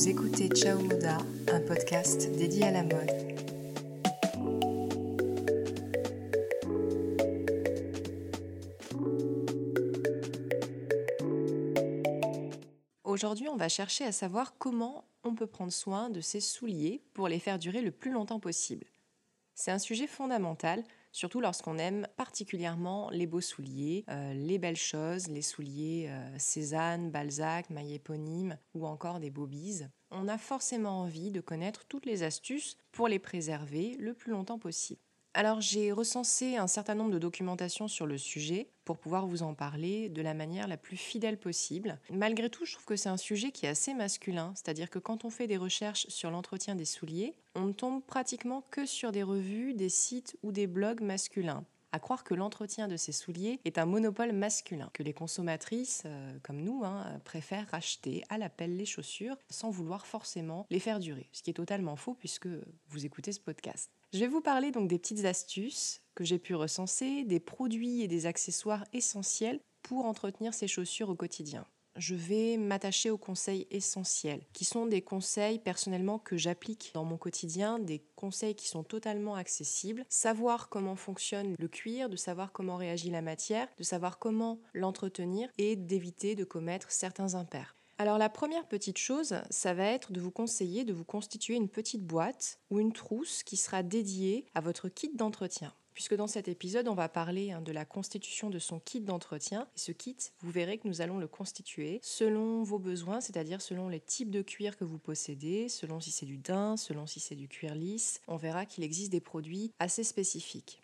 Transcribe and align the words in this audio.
Vous 0.00 0.08
écoutez 0.08 0.48
Ciao 0.48 0.78
Moda, 0.80 1.18
un 1.52 1.60
podcast 1.60 2.32
dédié 2.34 2.64
à 2.64 2.70
la 2.70 2.82
mode. 2.84 3.10
Aujourd'hui, 13.04 13.50
on 13.50 13.56
va 13.56 13.68
chercher 13.68 14.06
à 14.06 14.12
savoir 14.12 14.56
comment 14.56 15.04
on 15.22 15.34
peut 15.34 15.46
prendre 15.46 15.70
soin 15.70 16.08
de 16.08 16.22
ses 16.22 16.40
souliers 16.40 17.02
pour 17.12 17.28
les 17.28 17.38
faire 17.38 17.58
durer 17.58 17.82
le 17.82 17.90
plus 17.90 18.10
longtemps 18.10 18.40
possible. 18.40 18.86
C'est 19.54 19.70
un 19.70 19.78
sujet 19.78 20.06
fondamental 20.06 20.82
surtout 21.12 21.40
lorsqu'on 21.40 21.78
aime 21.78 22.06
particulièrement 22.16 23.10
les 23.10 23.26
beaux 23.26 23.40
souliers, 23.40 24.04
euh, 24.08 24.34
les 24.34 24.58
belles 24.58 24.76
choses, 24.76 25.28
les 25.28 25.42
souliers 25.42 26.06
euh, 26.08 26.38
Cézanne, 26.38 27.10
Balzac, 27.10 27.70
maille 27.70 27.94
éponyme 27.94 28.56
ou 28.74 28.86
encore 28.86 29.20
des 29.20 29.30
bobies. 29.30 29.86
On 30.10 30.28
a 30.28 30.38
forcément 30.38 31.00
envie 31.00 31.30
de 31.30 31.40
connaître 31.40 31.84
toutes 31.86 32.06
les 32.06 32.22
astuces 32.22 32.76
pour 32.92 33.08
les 33.08 33.18
préserver 33.18 33.96
le 33.98 34.14
plus 34.14 34.32
longtemps 34.32 34.58
possible. 34.58 35.00
Alors 35.32 35.60
j'ai 35.60 35.92
recensé 35.92 36.56
un 36.56 36.66
certain 36.66 36.96
nombre 36.96 37.12
de 37.12 37.18
documentations 37.18 37.86
sur 37.86 38.04
le 38.04 38.18
sujet 38.18 38.68
pour 38.84 38.98
pouvoir 38.98 39.26
vous 39.26 39.44
en 39.44 39.54
parler 39.54 40.08
de 40.08 40.22
la 40.22 40.34
manière 40.34 40.66
la 40.66 40.76
plus 40.76 40.96
fidèle 40.96 41.38
possible. 41.38 42.00
Malgré 42.10 42.50
tout, 42.50 42.64
je 42.64 42.72
trouve 42.72 42.84
que 42.84 42.96
c'est 42.96 43.08
un 43.08 43.16
sujet 43.16 43.52
qui 43.52 43.66
est 43.66 43.68
assez 43.68 43.94
masculin, 43.94 44.52
c'est-à-dire 44.56 44.90
que 44.90 44.98
quand 44.98 45.24
on 45.24 45.30
fait 45.30 45.46
des 45.46 45.56
recherches 45.56 46.08
sur 46.08 46.32
l'entretien 46.32 46.74
des 46.74 46.84
souliers, 46.84 47.36
on 47.54 47.66
ne 47.66 47.72
tombe 47.72 48.02
pratiquement 48.02 48.64
que 48.72 48.86
sur 48.86 49.12
des 49.12 49.22
revues, 49.22 49.72
des 49.72 49.88
sites 49.88 50.36
ou 50.42 50.50
des 50.50 50.66
blogs 50.66 51.00
masculins 51.00 51.64
à 51.92 51.98
croire 51.98 52.24
que 52.24 52.34
l'entretien 52.34 52.88
de 52.88 52.96
ces 52.96 53.12
souliers 53.12 53.60
est 53.64 53.78
un 53.78 53.86
monopole 53.86 54.32
masculin, 54.32 54.90
que 54.92 55.02
les 55.02 55.12
consommatrices, 55.12 56.02
euh, 56.06 56.38
comme 56.42 56.62
nous, 56.62 56.82
hein, 56.84 57.20
préfèrent 57.24 57.72
acheter 57.72 58.22
à 58.28 58.38
l'appel 58.38 58.76
les 58.76 58.86
chaussures 58.86 59.36
sans 59.48 59.70
vouloir 59.70 60.06
forcément 60.06 60.66
les 60.70 60.80
faire 60.80 61.00
durer, 61.00 61.28
ce 61.32 61.42
qui 61.42 61.50
est 61.50 61.54
totalement 61.54 61.96
faux 61.96 62.14
puisque 62.14 62.48
vous 62.88 63.06
écoutez 63.06 63.32
ce 63.32 63.40
podcast. 63.40 63.90
Je 64.12 64.18
vais 64.18 64.28
vous 64.28 64.40
parler 64.40 64.72
donc 64.72 64.88
des 64.88 64.98
petites 64.98 65.24
astuces 65.24 66.02
que 66.14 66.24
j'ai 66.24 66.38
pu 66.38 66.54
recenser, 66.54 67.24
des 67.24 67.40
produits 67.40 68.02
et 68.02 68.08
des 68.08 68.26
accessoires 68.26 68.84
essentiels 68.92 69.60
pour 69.82 70.04
entretenir 70.04 70.52
ces 70.54 70.68
chaussures 70.68 71.10
au 71.10 71.14
quotidien. 71.14 71.66
Je 71.96 72.14
vais 72.14 72.56
m'attacher 72.56 73.10
aux 73.10 73.18
conseils 73.18 73.66
essentiels, 73.70 74.42
qui 74.52 74.64
sont 74.64 74.86
des 74.86 75.02
conseils 75.02 75.58
personnellement 75.58 76.18
que 76.18 76.36
j'applique 76.36 76.92
dans 76.94 77.04
mon 77.04 77.16
quotidien, 77.16 77.78
des 77.78 78.02
conseils 78.16 78.54
qui 78.54 78.68
sont 78.68 78.84
totalement 78.84 79.34
accessibles. 79.34 80.04
Savoir 80.08 80.68
comment 80.68 80.96
fonctionne 80.96 81.54
le 81.58 81.68
cuir, 81.68 82.08
de 82.08 82.16
savoir 82.16 82.52
comment 82.52 82.76
réagit 82.76 83.10
la 83.10 83.22
matière, 83.22 83.68
de 83.76 83.82
savoir 83.82 84.18
comment 84.18 84.60
l'entretenir 84.72 85.48
et 85.58 85.76
d'éviter 85.76 86.34
de 86.34 86.44
commettre 86.44 86.90
certains 86.90 87.34
impairs. 87.34 87.76
Alors 87.98 88.16
la 88.16 88.30
première 88.30 88.66
petite 88.66 88.96
chose, 88.96 89.34
ça 89.50 89.74
va 89.74 89.84
être 89.84 90.10
de 90.10 90.22
vous 90.22 90.30
conseiller 90.30 90.84
de 90.84 90.94
vous 90.94 91.04
constituer 91.04 91.54
une 91.54 91.68
petite 91.68 92.02
boîte 92.02 92.58
ou 92.70 92.80
une 92.80 92.94
trousse 92.94 93.42
qui 93.42 93.58
sera 93.58 93.82
dédiée 93.82 94.46
à 94.54 94.62
votre 94.62 94.88
kit 94.88 95.10
d'entretien. 95.14 95.74
Puisque 96.00 96.16
dans 96.16 96.26
cet 96.26 96.48
épisode, 96.48 96.88
on 96.88 96.94
va 96.94 97.10
parler 97.10 97.52
hein, 97.52 97.60
de 97.60 97.72
la 97.72 97.84
constitution 97.84 98.48
de 98.48 98.58
son 98.58 98.80
kit 98.80 99.02
d'entretien. 99.02 99.68
Et 99.76 99.78
ce 99.78 99.92
kit, 99.92 100.16
vous 100.40 100.50
verrez 100.50 100.78
que 100.78 100.88
nous 100.88 101.02
allons 101.02 101.18
le 101.18 101.28
constituer 101.28 102.00
selon 102.02 102.62
vos 102.62 102.78
besoins, 102.78 103.20
c'est-à-dire 103.20 103.60
selon 103.60 103.90
les 103.90 104.00
types 104.00 104.30
de 104.30 104.40
cuir 104.40 104.78
que 104.78 104.84
vous 104.84 104.96
possédez, 104.96 105.68
selon 105.68 106.00
si 106.00 106.10
c'est 106.10 106.24
du 106.24 106.38
daim, 106.38 106.78
selon 106.78 107.06
si 107.06 107.20
c'est 107.20 107.34
du 107.34 107.48
cuir 107.48 107.74
lisse. 107.74 108.22
On 108.28 108.38
verra 108.38 108.64
qu'il 108.64 108.82
existe 108.82 109.12
des 109.12 109.20
produits 109.20 109.72
assez 109.78 110.02
spécifiques. 110.02 110.79